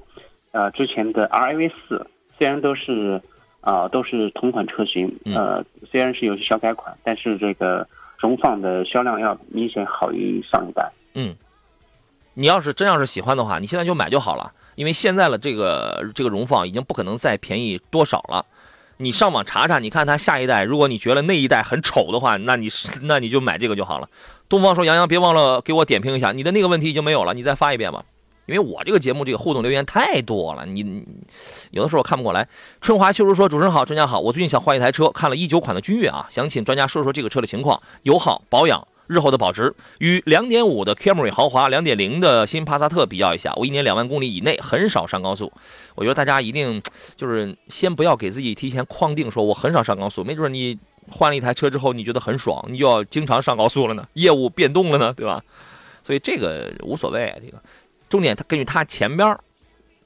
[0.51, 3.21] 呃，之前的 RAV 四，虽然都是。
[3.63, 10.91] 啊，都是同款车型，呃，虽然是有些小改款，但是这个荣放的销量要明显好于上一代。
[11.13, 11.33] 嗯，
[12.33, 18.45] 你要是真要是喜欢的话，你现在就买就好了，因为现在的这个这个荣放已经不可能再便宜多少了。
[18.97, 22.67] 你上网查查，你看它下一代，如果你觉得那一代很丑的话，那你
[23.03, 24.07] 那你就买这个就好了。
[24.47, 28.03] 东方说：“杨洋，别忘了给我点评一下，你的那个问题已经没有了，你再发一遍吧。”
[28.45, 31.05] 因为我这个节目这个互动留言太多了，你
[31.71, 32.47] 有的时候我看不过来。
[32.81, 43.53] 春华秋如说：“主持人好，专家好，我最近想换一台车，看了一九款的君越啊，想请专家说说这个车的情况，油耗、保养、日后的保值，与两点五的 Camry 豪华、两点零的新帕萨特比较一下。
[43.55, 45.49] 我一年两万公里以内很少上高速，
[45.95, 46.81] 我觉得大家一定
[47.15, 50.77] 就是先不要给自己提前框定，说我很少上高速，没准你
[51.09, 55.41] 换了一台车之后，你觉得很爽，你就要经常上高速了呢，业务变动了呢，对吧？
[56.03, 57.57] 所以这个无所谓，这个。”
[58.13, 59.35] 重点，它根据它前边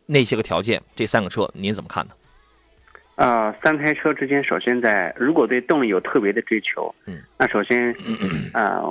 [0.05, 2.13] 那些个条件，这三个车您怎么看呢？
[3.15, 7.93] 啊，三台车之间，首先在如果对动力有特别的追求，嗯，那首先，
[8.53, 8.81] 啊，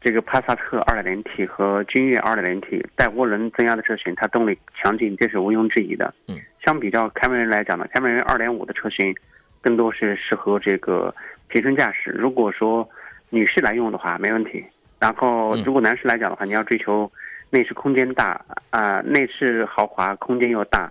[0.00, 6.14] 这个帕萨特 2.0T 和君越 2.0T 带涡轮增压的车型，它动力强劲，这是毋庸置疑的。
[6.28, 9.14] 嗯，相比较凯美瑞来讲呢，凯美瑞2.5的车型
[9.60, 11.14] 更多是适合这个
[11.48, 12.10] 平顺驾驶。
[12.12, 12.88] 如果说
[13.28, 14.64] 女士来用的话，没问题。
[14.98, 17.12] 然后，如果男士来讲的话，你要追求。
[17.52, 20.90] 内饰空间大啊，内饰豪华，空间又大，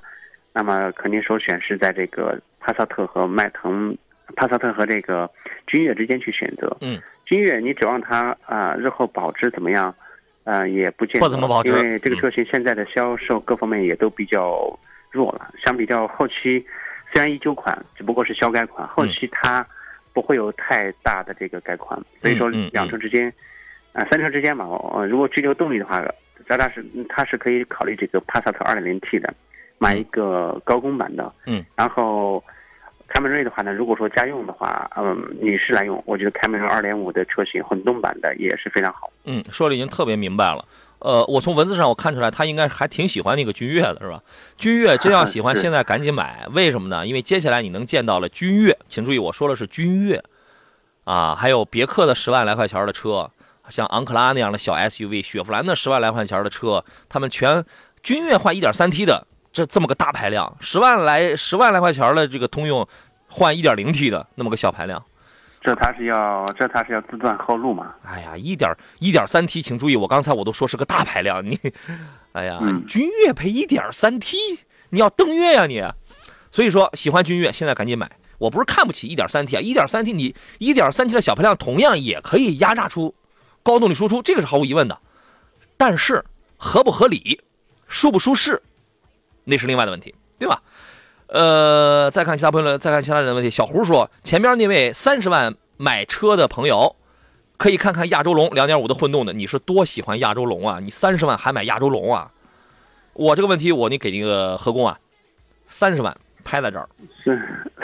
[0.53, 3.97] 那么肯定首选是在这个帕萨特和迈腾，
[4.35, 5.27] 帕萨特和这个
[5.65, 6.77] 君越之间去选择。
[6.81, 9.91] 嗯，君越你指望它啊日后保值怎么样？
[10.43, 15.51] 呃，也不见不怎么保值，因为这个车型现在的销售各方面也都比较弱了。
[15.65, 16.63] 相比较后期，
[17.11, 19.65] 虽然一九款只不过是小改款，后期它
[20.13, 23.33] 不会有太大的这个改款，所以说两车之间，
[23.93, 24.65] 啊三车之间嘛，
[25.09, 26.05] 如果追求动力的话。
[26.51, 29.33] 扎扎是，他是可以考虑这个帕萨特 2.0T 的，
[29.77, 31.31] 买一个高功版的。
[31.45, 32.43] 嗯，然后
[33.07, 39.09] 凯美瑞的话呢，如果说家用的话，嗯，女士来用，我觉得凯美瑞2.5的车型混动版的也是非常好。
[39.23, 40.65] 嗯，说的已经特别明白了。
[40.99, 44.21] 呃，我从文字上我看出来，他应该还挺喜欢那个君越的，是吧？
[44.57, 46.45] 君越真要喜欢， 现在赶紧买。
[46.51, 47.07] 为什么呢？
[47.07, 50.21] 因为接下来你能见到了君越，请注意我说的是君越，
[51.05, 53.31] 啊，还有别克的十万来块钱的车。
[53.71, 57.63] 像昂克拉那样的小 SUV，雪佛兰的十万来块钱的车，他们全
[58.03, 62.87] 君越换 1.3T 的，这这么个大排量，十万来十万来块钱的这个通用
[63.27, 65.01] 换 1.0T 的那么个小排量，
[65.61, 67.93] 这他是要这他是要自断后路嘛？
[68.03, 71.57] 哎呀，一点一点三 T，请注意，我刚才我都说是个大排量，你，
[72.33, 74.35] 哎呀，君越配 1.3T，
[74.89, 75.81] 你要登月呀你，
[76.51, 83.13] 所以说喜欢君越现在赶紧买，我不是看不起 1.3T 啊，1.3T 你 1.3T 的小排量同样也可以压榨出。
[83.63, 84.97] 高动力输出，这个是毫无疑问的，
[85.77, 86.23] 但是
[86.57, 87.41] 合不合理、
[87.87, 88.61] 舒不舒适，
[89.43, 90.61] 那是另外的问题，对吧？
[91.27, 93.49] 呃，再看其他朋友，再看其他人的问题。
[93.49, 96.95] 小胡说，前边那位三十万买车的朋友，
[97.57, 99.31] 可以看看亚洲龙两点五的混动的。
[99.31, 100.79] 你是多喜欢亚洲龙啊？
[100.81, 102.31] 你三十万还买亚洲龙啊？
[103.13, 104.99] 我这个问题，我你给那个何工啊，
[105.67, 106.17] 三十万
[106.51, 106.87] 拍在这儿。
[107.23, 107.39] 是。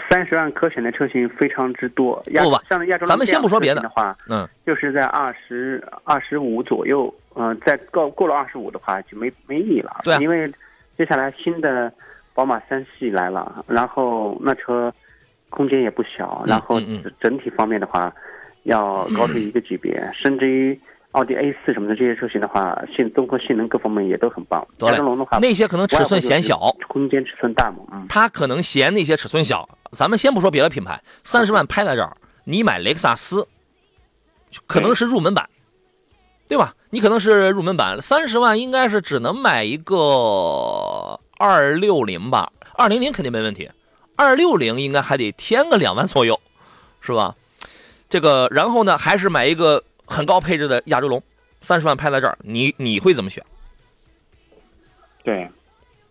[0.09, 10.49] 三十万可选的车型非常之多，不吧，像亚洲咱们先不说别的的话，嗯，就是在二十二十五左右，嗯，在过过了二十五的话就没没意义了，对，因为
[10.97, 11.91] 接下来新的
[12.33, 14.93] 宝马三系来了，然后那车
[15.49, 16.79] 空间也不小，然后
[17.19, 18.13] 整体方面的话
[18.63, 20.79] 要高出一个级别，甚至于。
[21.13, 24.65] 奥迪 A 四什么的这些车型的话，性综合性能各方面也都很棒。
[24.79, 27.77] 亚洲龙的话，那些可能尺寸显小，空间尺寸大嘛。
[27.91, 29.67] 嗯，它可能嫌那些尺寸小。
[29.91, 33.47] 咱们先不说别的品牌，三十万拍在这儿，你买雷克萨斯，
[34.67, 35.49] 可能是入门版，
[36.47, 36.75] 对吧？
[36.91, 42.51] 你可能是入门版，三十万应该是只能买一个二六零吧？
[42.75, 43.71] 二零零肯定没问题，
[44.15, 46.39] 二六零应该还得添个两万左右，
[47.01, 47.33] 是吧？
[48.09, 49.83] 这个，然后呢，还是买一个。
[50.07, 51.21] 很高配置的亚洲龙，
[51.61, 53.43] 三十万拍在这儿，你你会怎么选？
[55.23, 55.47] 对，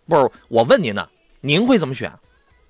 [0.06, 1.08] 不是我问您呢，
[1.40, 2.12] 您会怎么选？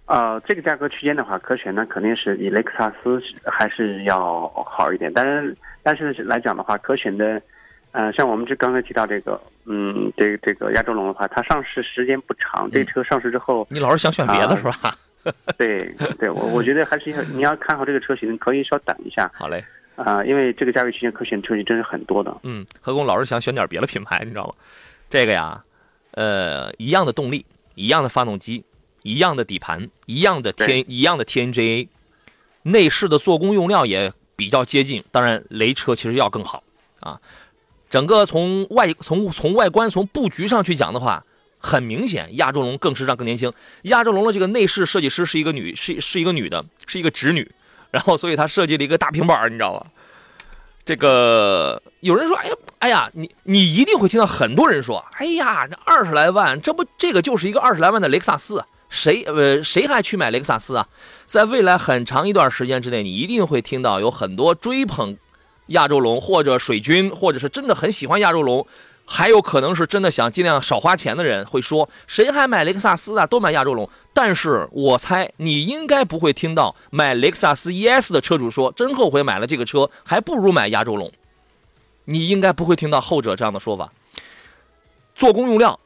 [0.06, 5.12] 呃，这个价格区间的话，可选呢肯定是以雷克萨斯还是要好一点。
[5.12, 7.42] 但是但是来讲的话，可选的，
[7.90, 14.96] 呃，像我们这刚才提到这个，嗯，这这个亚洲龙的话，它上市时间不长，这车上市之后，你老是想选别的是吧？
[15.58, 19.64] 对对，我我觉得还是要你要看好这个车型，可以稍等一下好嘞，
[19.96, 22.36] 啊、因为这个价位区间可选车型真是很多的。
[22.42, 24.54] 嗯，何工老是想选点别的品牌，你知道吗？
[25.10, 25.62] 这个呀，
[26.12, 28.64] 呃，一样的动力，一样的发动机，
[29.02, 31.88] 一样的底盘，一样的天，一样的 TNGA，
[32.62, 35.02] 内饰的做工用料也比较接近。
[35.10, 36.62] 当然，雷车其实要更好
[37.00, 37.20] 啊。
[37.88, 41.24] 整个从外从从外观从布局上去讲的话，
[41.58, 43.52] 很明显，亚洲龙更时尚更年轻。
[43.82, 47.48] 亚洲龙的这个内饰设计师是一个女，是是一个女的，是一个直女，
[47.90, 49.86] 然后所以他设计了一个大平板，你知道吧？
[50.84, 60.86] 这个有人说，哎呀，哎呀，你你一定会听到很多人说，哎呀，这二十来万，这不这个就是一个二十来万的雷克萨斯，谁呃谁还去买雷克萨斯啊？
[61.26, 65.16] 在未来很长一段时间之内，你一定会听到有很多追捧
[65.66, 68.64] 亚洲龙或者水军，或者是真的很喜欢亚洲龙，
[69.08, 73.24] 还有可能是真的想尽量少花钱的人会说，谁还买雷克萨斯啊？
[73.24, 73.88] 都买亚洲龙。
[74.12, 81.10] 但是我猜你应该不会听到买雷克萨斯 ES 的车主说，真后悔买了这个车，还不如买亚洲龙。
[82.06, 83.92] 你应该不会听到后者这样的说法。
[85.14, 85.78] 做工用料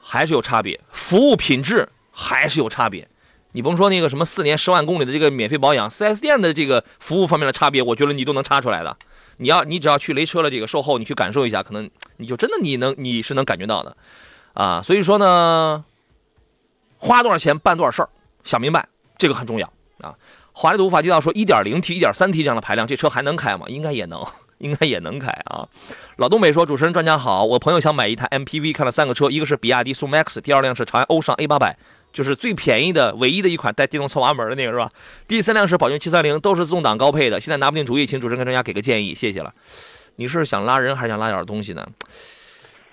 [0.00, 3.08] 还是有差别，服务品质还是有差别。
[3.52, 8.94] 你甭说那个什么四年十万公里的这个免费保养，4S 店的这个服务方面的差别，我觉得你都能查出来的。
[9.38, 13.96] 你要你只要去雷车的这个售后，你去感受一下，可能你就真的你能你是能感觉到的，
[14.54, 15.84] 啊，所以说呢，
[16.98, 18.08] 花多少钱办多少事儿，
[18.44, 20.14] 想明白这个很重要啊。
[20.52, 23.66] 华丽的无法接到说 1.0T、1.3T 这样的排量，这车还能开吗？
[23.68, 24.24] 应该也能，
[24.58, 25.68] 应该也能开啊。
[26.16, 31.76] 老东北说，主持人专家好，我朋友想买一台 MPV，看了三个车，一个是比亚迪宋 MAX，第二辆是长安欧尚 A 八百。
[32.12, 34.90] 就是最便宜的、唯一的一款带电动侧滑门的那个是吧？
[35.28, 37.38] 第三辆是宝骏七三零，都是自动挡高配的。
[37.38, 39.52] 现在拿不定主意，请主持人跟专家给个建议，谢谢了。
[40.16, 41.86] 你是想拉人还是想拉点东西呢？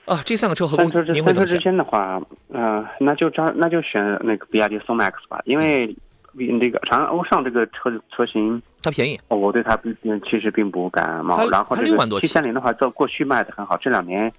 [0.06, 1.60] 啊，这三个车合公车之三车之您会怎么选？
[1.60, 5.96] 间的话，呃，那就张那就选那个比亚迪宋 MAX 吧，因为
[6.34, 9.96] 那个长安欧尚这个车车型，它便宜，哦我对它并
[10.30, 11.48] 其实并不感冒。
[11.50, 14.32] 然后它这6万多起个七三零的话，在过去卖的很好，这两年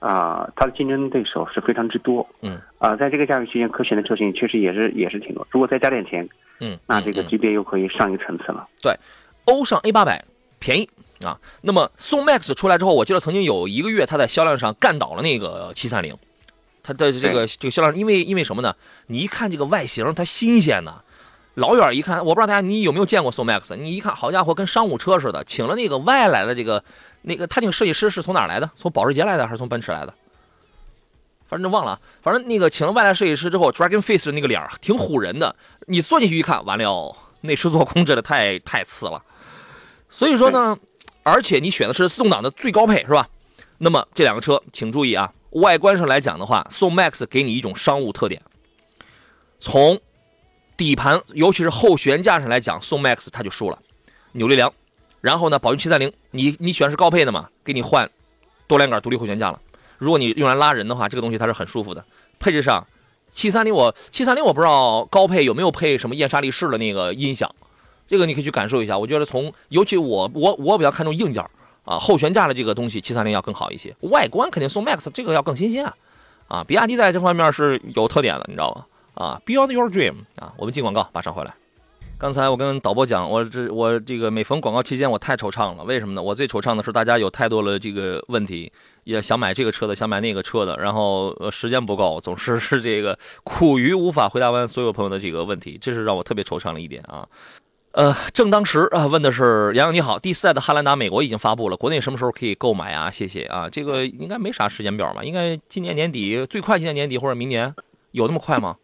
[0.00, 2.26] 啊、它的竞争对手是非常之多。
[2.42, 5.46] 嗯啊、在这个价位区间可选的车型确实也是也是挺多。
[5.50, 6.28] 如果再加点钱，
[6.60, 8.66] 嗯，那这个嗯嗯级别又可以上一个层次了。
[8.82, 8.92] 对
[9.44, 10.22] 欧尚 A 八百
[10.58, 10.88] 便宜
[11.22, 11.38] 啊。
[11.62, 16.16] 那么宋 MAX 出来之后，我记得曾经有一个月它在销量上干倒了那个七三零，
[16.82, 18.74] 它的这个这个销量，因为因为什么呢？
[19.06, 21.02] 你一看这个外形，它新鲜呐。
[21.54, 23.76] 老远一看，我不知道大家你有没有见过宋 MAX？
[23.76, 26.82] 你一看，好家伙，跟商务车似的，请了那个外来的这个
[27.22, 28.68] 那个，他那个设计师是从哪来的？
[28.74, 30.12] 从保时捷来的还是从奔驰来的？
[31.48, 35.54] 反正忘了啊，反正那个请了外来设计师之后，Dragon Face 的那个脸儿挺唬人的。
[35.86, 39.22] 你坐进去一看，完了，内饰做工真的太太次了。
[40.14, 40.78] 所以说呢，
[41.24, 43.28] 而且你选的是自动挡的最高配，是吧？
[43.78, 48.40] 那么这两个车，请注意啊，外观上来讲的话，宋 MAX 给你一种商务特点，
[49.58, 50.00] 从
[50.76, 53.78] 底盘，尤其是后悬架上来讲，宋 MAX 它就输了，
[54.30, 54.72] 扭力梁。
[55.20, 58.08] 然后呢，宝骏七三零，你你选是高配的嘛，给你换
[58.68, 59.60] 多连杆独立后悬架了。
[59.98, 62.04] 如果你用来拉人的话，这个东西它是很舒服的。
[62.38, 62.86] 配置上，
[63.32, 67.52] 七三零我七三零我不知道高配有没有配什么燕莎力士的那个音响，
[68.06, 68.98] 这个你可以去感受一下。
[68.98, 71.44] 我觉得从尤其我我我比较看重硬件
[71.84, 73.94] 啊，后悬架的这个东西七三零要更好一些。
[74.00, 75.94] 外观肯定宋 MAX 这个要更新鲜啊，
[76.48, 78.86] 啊，比亚迪在这方面是有特点的，你知道吗？
[79.14, 81.54] 啊，Beyond Your Dream 啊，我们进广告，马上回来。
[82.16, 85.84] 刚才我跟导播讲，我这我这个每逢广告期间，我太惆怅了。
[85.84, 86.22] 为什么呢？
[86.22, 97.28] 我最惆怅的是大家有太多的这个问题，也想买这个车的，想买那个车的，然后呃时间不够，总是是这个苦于无法回答完所有朋友的这个问题，这是让我特别惆怅的一点啊。
[97.94, 103.08] 呃，正当时啊，问的是杨洋你好，第四代的汉兰达美国已经发布了，国内什么时候可以购买啊？
[103.08, 105.22] 谢谢啊，这个应该没啥时间表吧？
[105.22, 107.72] 应该今年年底，最快今年年底或者明年，
[108.10, 108.76] 有那么快吗？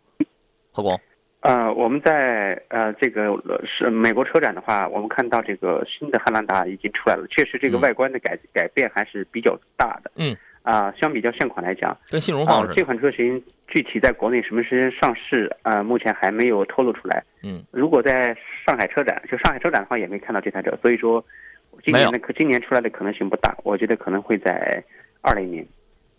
[0.71, 1.01] 何工？
[1.41, 10.13] 呃，我们在呃这个呃是美国车展的话，我们看到这个新的汉兰达已经出来了，确实这个嗯外观的改、改变还是比较大的。
[10.15, 10.37] 嗯。
[10.63, 12.75] 啊、相比较现款来讲，跟新荣啊、放。
[12.75, 17.25] 这款车型具体在国内什么时间上市，啊，目前还没有透露出来。
[17.43, 21.25] 嗯，如果在上海车展，就上海车展的话，也没看到这台车，所以说
[21.85, 24.85] 今年的可今年出来的可能性不大，我觉得可能会在
[25.23, 25.67] 二零年。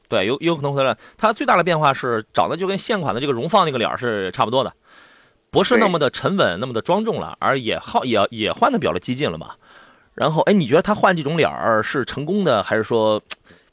[0.09, 0.97] 对，有有可能会来。
[1.17, 4.73] 它最大的变化是长得就跟现款的这个荣放那个脸儿是差不多的，
[5.51, 9.51] 不是那么的沉稳，那么的庄重了，而也好也也换的比较的激进了嘛。
[10.13, 13.21] 然后，哎，你觉得他换这种脸儿是成功的，还是说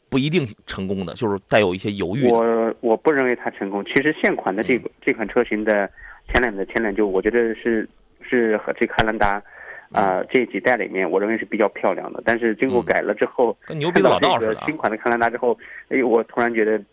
[0.09, 1.15] 不一定成功的？
[1.15, 2.29] 就是带有一些犹豫。
[2.29, 3.85] 我我不认为它成功。
[3.85, 5.91] 其实现款的这嗯个、这款车型的
[6.33, 7.89] 前脸的前脸，就我觉得是
[8.23, 9.43] 是和这个汉兰达，
[9.93, 12.23] 啊、这几代里面，我认为是比较漂亮的。
[12.25, 14.63] 但是经过嗯改了之后，跟牛逼的老道似的。
[14.67, 16.87] 新款的汉兰达之后，哎，我突然觉得怎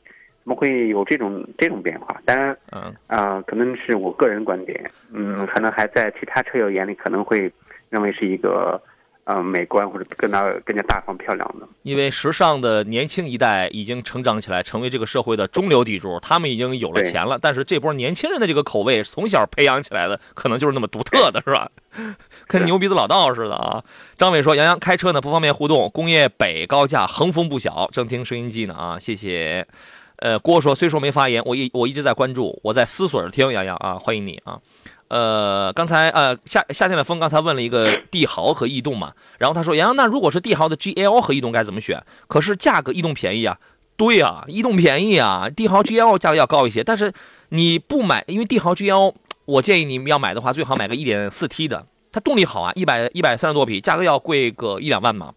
[0.43, 2.21] 么会有这种这种变化？
[2.25, 7.51] 当然，嗯啊、可能是我个人观点，嗯，可能还在其他车友眼里可能会
[7.89, 8.81] 认为是一个，
[9.25, 11.67] 呃，美观或者更加更加大方漂亮的。
[11.81, 17.37] 因为时尚的年轻一代已经成长起来，成为这个社会的中流砥柱，他们已经有了钱了。
[17.41, 21.69] 但是这波年轻人的这个口味，从小培养起来的，可能就是那么独特的，是吧？
[22.47, 23.83] 跟牛鼻子老道似的啊！
[24.17, 29.65] 张伟说：“杨洋开车呢不方便互动，工业北高架横风不小，正听收音机呢啊，谢谢。”
[30.17, 33.51] 呃，郭说：“虽说没发言，我一我一直在关注，我在思索着听。
[33.51, 34.59] 杨洋啊，欢迎你啊。
[35.07, 42.03] 呃，刚才呃夏夏天的风刚才问了一个帝豪和逸动嘛，然后他说杨洋，那如果是帝豪的 GL 和逸动该怎么选？
[42.27, 43.57] 可是价格逸动便宜啊。
[43.97, 47.13] 对啊、逸动便宜啊，帝豪 GL 价格要高一些，但是
[47.47, 49.13] 你不买，因为帝豪 GL，
[49.45, 55.31] 我建议你们要买的话，最好买个 1.4T 的，它动力好啊，一百一百三十多匹，价格要贵个一两万嘛，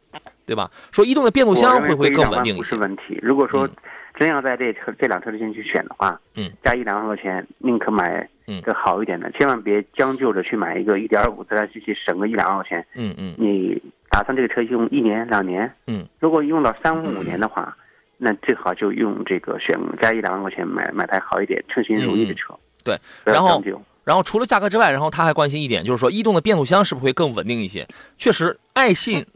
[0.45, 0.69] 对吧？
[0.91, 2.59] 说逸动的变速箱会不会更稳定一些？
[2.59, 3.17] 不是问题。
[3.23, 3.71] 如果说嗯
[4.19, 12.85] 真要在这车这辆车之间去选的话，嗯，加一两万块钱，宁可买嗯个好一点的，千万别将就着去买一个1.5自然吸气，省个一两万块钱。
[12.95, 17.77] 嗯嗯你打算这个车用一年两年，嗯，如果用到三五年的话，
[18.17, 22.53] 那最好就用这个选加一两万块钱买买台好一点、称心如意的车。
[22.55, 23.63] 嗯对，然后
[24.05, 27.87] 然后除了价格之外，然后他还关心一点，就是说逸动的变速箱是不是会更稳定一些？
[28.17, 29.27] 确实，爱信，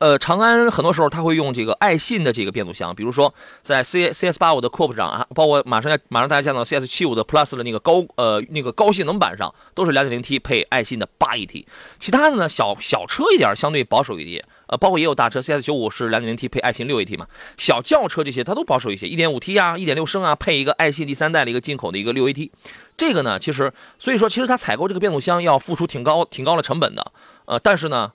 [0.00, 11.66] 呃，长安很多时候他会用这个爱信的这个变速箱，比如说在 C C S 八五的 Coupe 上啊，包括马上要马上大家见到 C S 七五的 Plus 的那个高呃那个高性能版上，都是 2.0T 配爱信的八 AT。
[11.98, 17.26] 其他的呢，小小车一点相对保守一点，呃，包括也有大车 C S 九五是 2.0T 配爱信六 AT 嘛，
[17.58, 22.50] 小轿车这些它都保守一些，1.5T 啊，1.6升啊，配一个爱信第三代的一个进口的一个六 AT。
[22.96, 27.12] 这个呢，其实所以说，其实它采购这个变速箱要付出挺高挺高的成本的，
[27.44, 28.12] 呃，但是呢，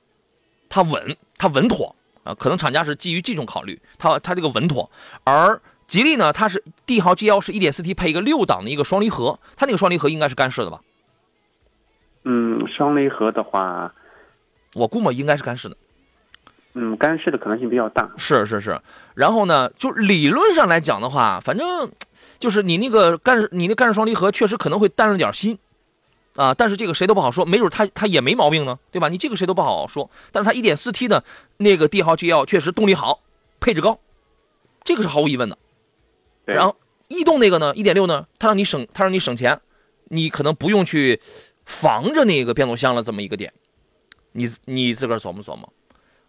[0.70, 4.90] 它稳，它稳妥啊、可能厂家是基于这种考虑，它它这个稳妥，
[5.24, 10.82] 而吉利呢，它是帝豪 GL 是 1.4T 配一个六档的一个双离合，它那个双离合应该是干式的吧？
[12.24, 13.94] 嗯，双离合的话，
[14.74, 15.78] 我估摸应该是干式的，
[16.74, 18.10] 嗯，干式的可能性比较大。
[18.18, 18.82] 是是是。
[19.14, 21.92] 然后呢，就理论上来讲的话，反正
[22.40, 25.60] 就是你那个干，你那干式双离合确实可能会担了点心。
[26.36, 29.08] 啊，但是这个谁都不好说，没准他他也没毛病呢，对吧？
[29.08, 30.10] 你这个谁都不好说。
[30.32, 31.24] 但是它 1.4T 的
[31.58, 33.22] 那个帝豪 GL 确实动力好，
[33.60, 34.00] 配置高，
[34.84, 35.58] 这个是毫无疑问的。
[36.44, 36.76] 然后
[37.08, 39.60] 逸动那个呢，1.6呢，它让你省，它让你省钱，
[40.10, 41.22] 你可能不用去
[41.66, 43.54] 防着那个变速箱了这么一个点，
[44.34, 45.72] 你你自个儿琢磨琢磨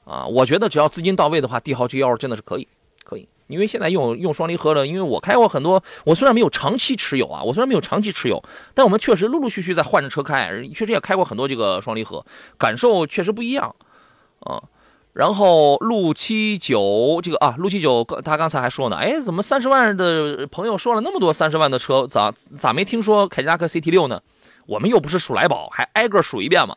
[0.05, 0.25] 啊。
[0.27, 2.69] 我觉得只要资金到位的话，帝豪 GL 真的是可以，
[3.07, 3.29] 可以。
[3.47, 8.43] 因为现在用用双离合的，因为我开过很多，我虽然没有长期持有啊，我虽然没有长期持有，
[8.75, 12.27] 但我们确实陆陆续续在换着车开，确实也开过很多这个双离合，
[12.59, 13.73] 感受确实不一样
[14.41, 14.61] 啊。
[15.13, 24.21] 然后陆七九这个啊，陆七九他刚才还说呢，哎，怎么三十万的朋友说了那么多三十万的车，咋咋没听说凯迪拉克 CT 六呢？
[24.67, 26.77] 我们又不是数来宝，还挨个数一遍吗。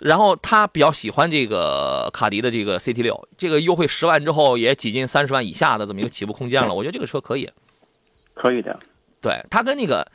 [0.00, 7.50] 然后他比较喜欢这个卡迪的这个 CT 六，这个优惠十万之后也挤进三十万以下的这么一个起步空间了，我觉得这个车可以。
[8.34, 8.78] 可以的。
[9.22, 10.06] 对，它跟那个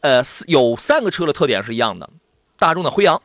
[0.00, 2.10] 呃有三个车的特点是一样的，
[2.58, 3.22] 大众的辉昂、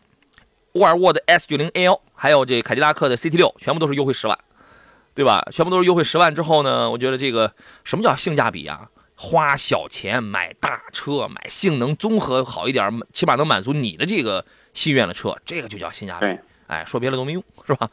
[0.74, 4.38] 沃尔沃的 S 九零 L，还有这凯迪拉克的 CT 六，全部都是优惠十万，
[5.16, 5.46] 对吧？
[5.52, 7.52] 全部都是优惠十万之后呢，我觉得这个
[7.84, 8.90] 什么叫性价比啊？
[9.16, 16.26] 花小钱买大车，买性能综合好一点，起码能满足你的这个心愿的车，这个就叫性价比。
[16.26, 17.90] 对，哎，说别的都没用，是吧？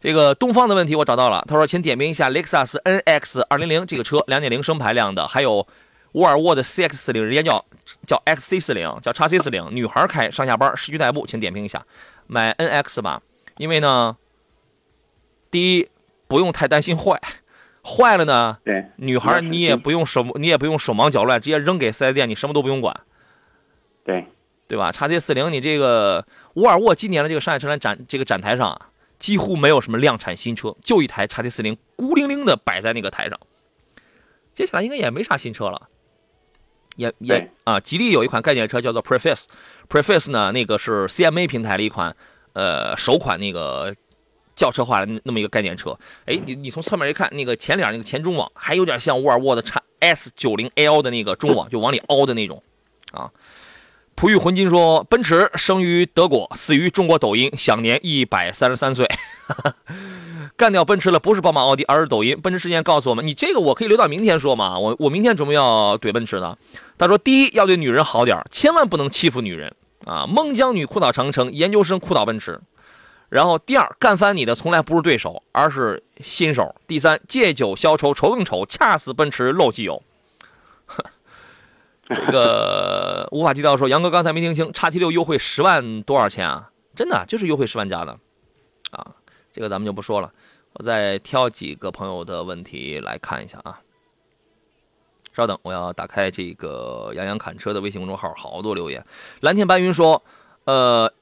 [0.00, 5.66] 这个东方的问题我找到了，他说，请点评一下雷克萨斯 NX 二零零这个车两点零升排量的，还有
[6.12, 7.64] 沃尔沃的 CX 四零人家叫
[8.06, 11.84] 叫 XC 四零叫 x C 四零女孩开上下班，市区代步，请点评一下，
[12.26, 13.22] 买 NX 吧，
[13.56, 14.16] 因为呢，
[15.50, 15.88] 第一
[16.28, 17.18] 不用太担心坏，
[17.82, 22.94] 坏了呢，对，女孩你也不用手你也不用手忙脚乱，直接扔给 4S 店，你什么都不用管。
[24.04, 24.26] 对，
[24.66, 24.90] 对吧？
[24.90, 28.88] 叉 T 四零，你这个沃尔沃今年的这个上海车展展这个展台上啊，
[29.18, 33.38] 几乎没有什么量产新车，就一台叉 T 四零孤零零的摆在那个台上。
[34.54, 35.88] 接下来应该也没啥新车了，
[36.96, 42.14] 也也啊，吉利有一款概念车叫做 Preface，Preface 呢那个是 CMA 平台的一款
[42.52, 43.94] 呃首款那个
[44.54, 45.98] 轿车化的那么一个概念车。
[46.26, 52.62] 哎，你你从侧面一看，那个前脸那个前中网还有点像沃尔沃的叉 S 九零 L 的那个中网，就往里凹的那种
[53.10, 53.30] 啊。
[54.16, 59.06] 璞玉浑金说：“奔驰生于德国，死于中国抖音，享年一百三十三岁。
[60.56, 62.38] 干掉奔驰了，不是宝马、奥迪，而是抖音。
[62.40, 64.78] 奔驰事件告诉我们，你这个我可以留到明天说嘛。
[64.78, 66.56] 我我明天准备要怼奔驰的。
[66.96, 70.24] 他说，第一要对女人好点，千万不能欺负女人啊。
[70.28, 72.60] 孟姜女哭倒长城，研究生哭倒奔驰。
[73.30, 76.72] 然后第二，干翻你的从来不是对手，而是新手。
[76.86, 80.00] 第三，借酒消愁愁更愁，恰似奔驰漏机油。
[82.08, 86.70] 这个无法提到说，杨哥刚才没听清，叉 T 六优惠十万多少钱啊？
[86.94, 88.18] 真的就是优惠十万加的
[88.90, 89.06] 啊！
[89.52, 90.30] 这个咱们就不说了，
[90.74, 93.80] 我再挑几个朋友的问题来看一下啊。
[95.32, 99.04] 稍等，我要打开这个杨洋侃车的微信公众号，好多留言。
[99.40, 100.22] 蓝天白云说，
[100.64, 101.12] 呃。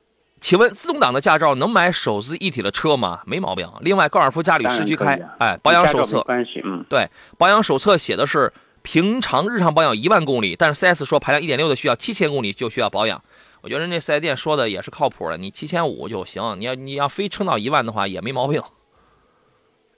[0.40, 3.20] 请问自动挡的驾照能买手自一体的车吗？
[3.26, 3.70] 没毛病。
[3.80, 7.08] 另外，高尔夫家里市区开，哎，保养手册关系，嗯，对，
[7.38, 8.52] 保养手册写的是
[8.82, 13.22] 平常日常保养一万公里，但是 4S 说排量一点六的需要七千公里就需要保养。
[13.60, 16.60] 我觉得人家四 S 店说的也是靠谱的，你七千五就行。
[16.60, 18.62] 你要你要非撑到一万的话也没毛病。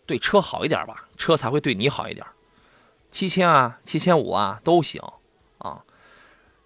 [0.06, 2.26] 对车好一点吧，车才会对你好一点。
[3.10, 5.00] 七千啊，七千五啊都行
[5.58, 5.82] 啊。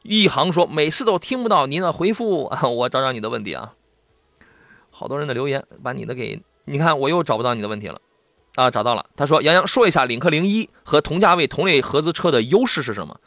[0.03, 3.75] 一航说：“每次都听不到您的回复， 我找找你的问题啊。
[4.91, 8.01] 好多人的留言，把你的给你看，我又找不到你的问题了
[8.59, 9.07] 啊，找到了。
[9.15, 13.21] 他说：‘杨洋说一下领克零一和同价位同类合资车的优势是什么？’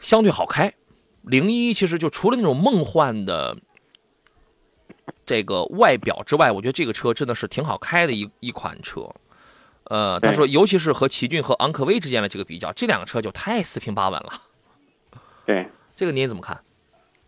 [0.00, 0.72] 相对好开，
[1.20, 3.54] 零一其实就除了那种梦幻的
[5.26, 9.06] 这个外表之外，我觉得这个车真的是挺好开的一一款车。
[9.84, 14.30] 呃，他说，尤其是和奇骏和昂科威之间的这个比较，这两个车就太四平八稳了。”
[15.44, 16.58] 对， 这个您怎么看？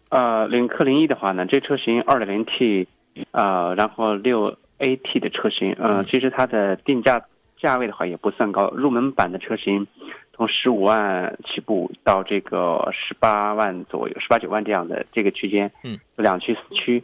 [0.08, 2.88] 呃，领克零一的话呢，这车型二点零 T，
[3.32, 7.22] 呃，然后六 AT 的车型，呃，其实它的定价
[7.56, 9.86] 价位的话也不算高，入门版的车型
[10.32, 17.02] 从十五万起步到这个十八万左右，十八九万这样的这个区间，嗯，两驱四驱，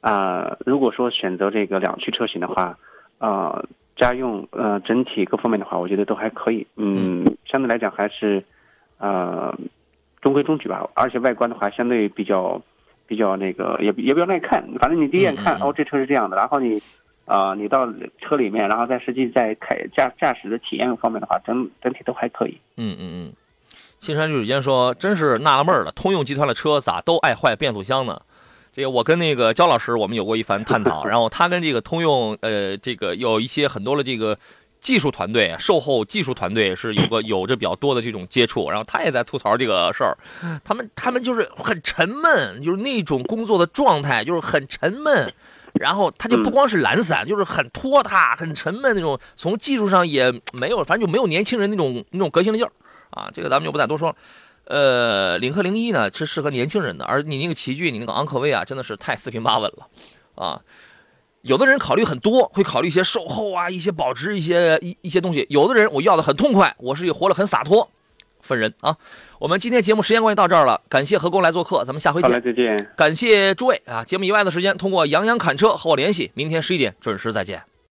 [0.00, 2.78] 啊，如果说选择这个两驱车型的话，
[3.18, 3.66] 呃，
[3.96, 8.42] 家用呃整体各方面的话，我觉得都还可以，嗯，相对来讲还是，
[8.98, 9.56] 呃。
[10.22, 12.60] 中规中矩吧，而且外观的话，相对比较，
[13.06, 14.62] 比较那个，也也比较耐看。
[14.78, 16.36] 反正你第一眼看，哦，这车是这样的。
[16.36, 16.78] 然后你，
[17.30, 17.86] 啊，你到
[18.20, 22.60] 车里面，然后再实际在开驾驾驶的体验方面的话，整整体都还可以。
[22.76, 23.32] 嗯嗯嗯。
[24.00, 28.20] 新山绿水间说：“真是纳了闷了，通用集团的车咋都爱坏变速箱呢？”
[28.72, 34.36] 这个我跟那个焦老师我们有过一番探讨， 然后他跟这个通用，呃，这个有一些很多的这个。
[34.80, 40.16] 技术团队、售后技术团队是有个有着比较多的这种接触，然后他也在吐槽这个事儿。
[40.64, 45.30] 他们他们就是很沉闷，就是那种工作的状态就是很沉闷，
[45.74, 49.18] 然后它就不光是懒散，就是很拖沓、很沉闷那种。
[49.36, 52.72] 从技术上也没有，反正就没有年轻人那种那种革新的劲儿
[53.10, 53.30] 啊。
[53.32, 54.16] 这个咱们就不再多说了。
[54.64, 59.88] 呃，领克零一呢是适合年轻人的，而你那个奇骏、你那个昂科威啊，真的是太四平八稳了
[60.36, 60.60] 啊。
[61.42, 65.46] 有的人考虑很多，会考虑一些售后啊，一些保值，一些一一些东西。
[65.48, 67.90] 有的人我要的很痛快，我是活得很洒脱，
[68.40, 68.96] 分人啊。
[69.40, 72.30] 我们今天节目时间关系到这儿了，感谢何工来做客，咱们下回见。
[72.42, 72.90] 再见。
[72.94, 77.62] 感谢诸位啊，节目以外的时间通过杨洋侃车和我联系，明天十一点准时再见。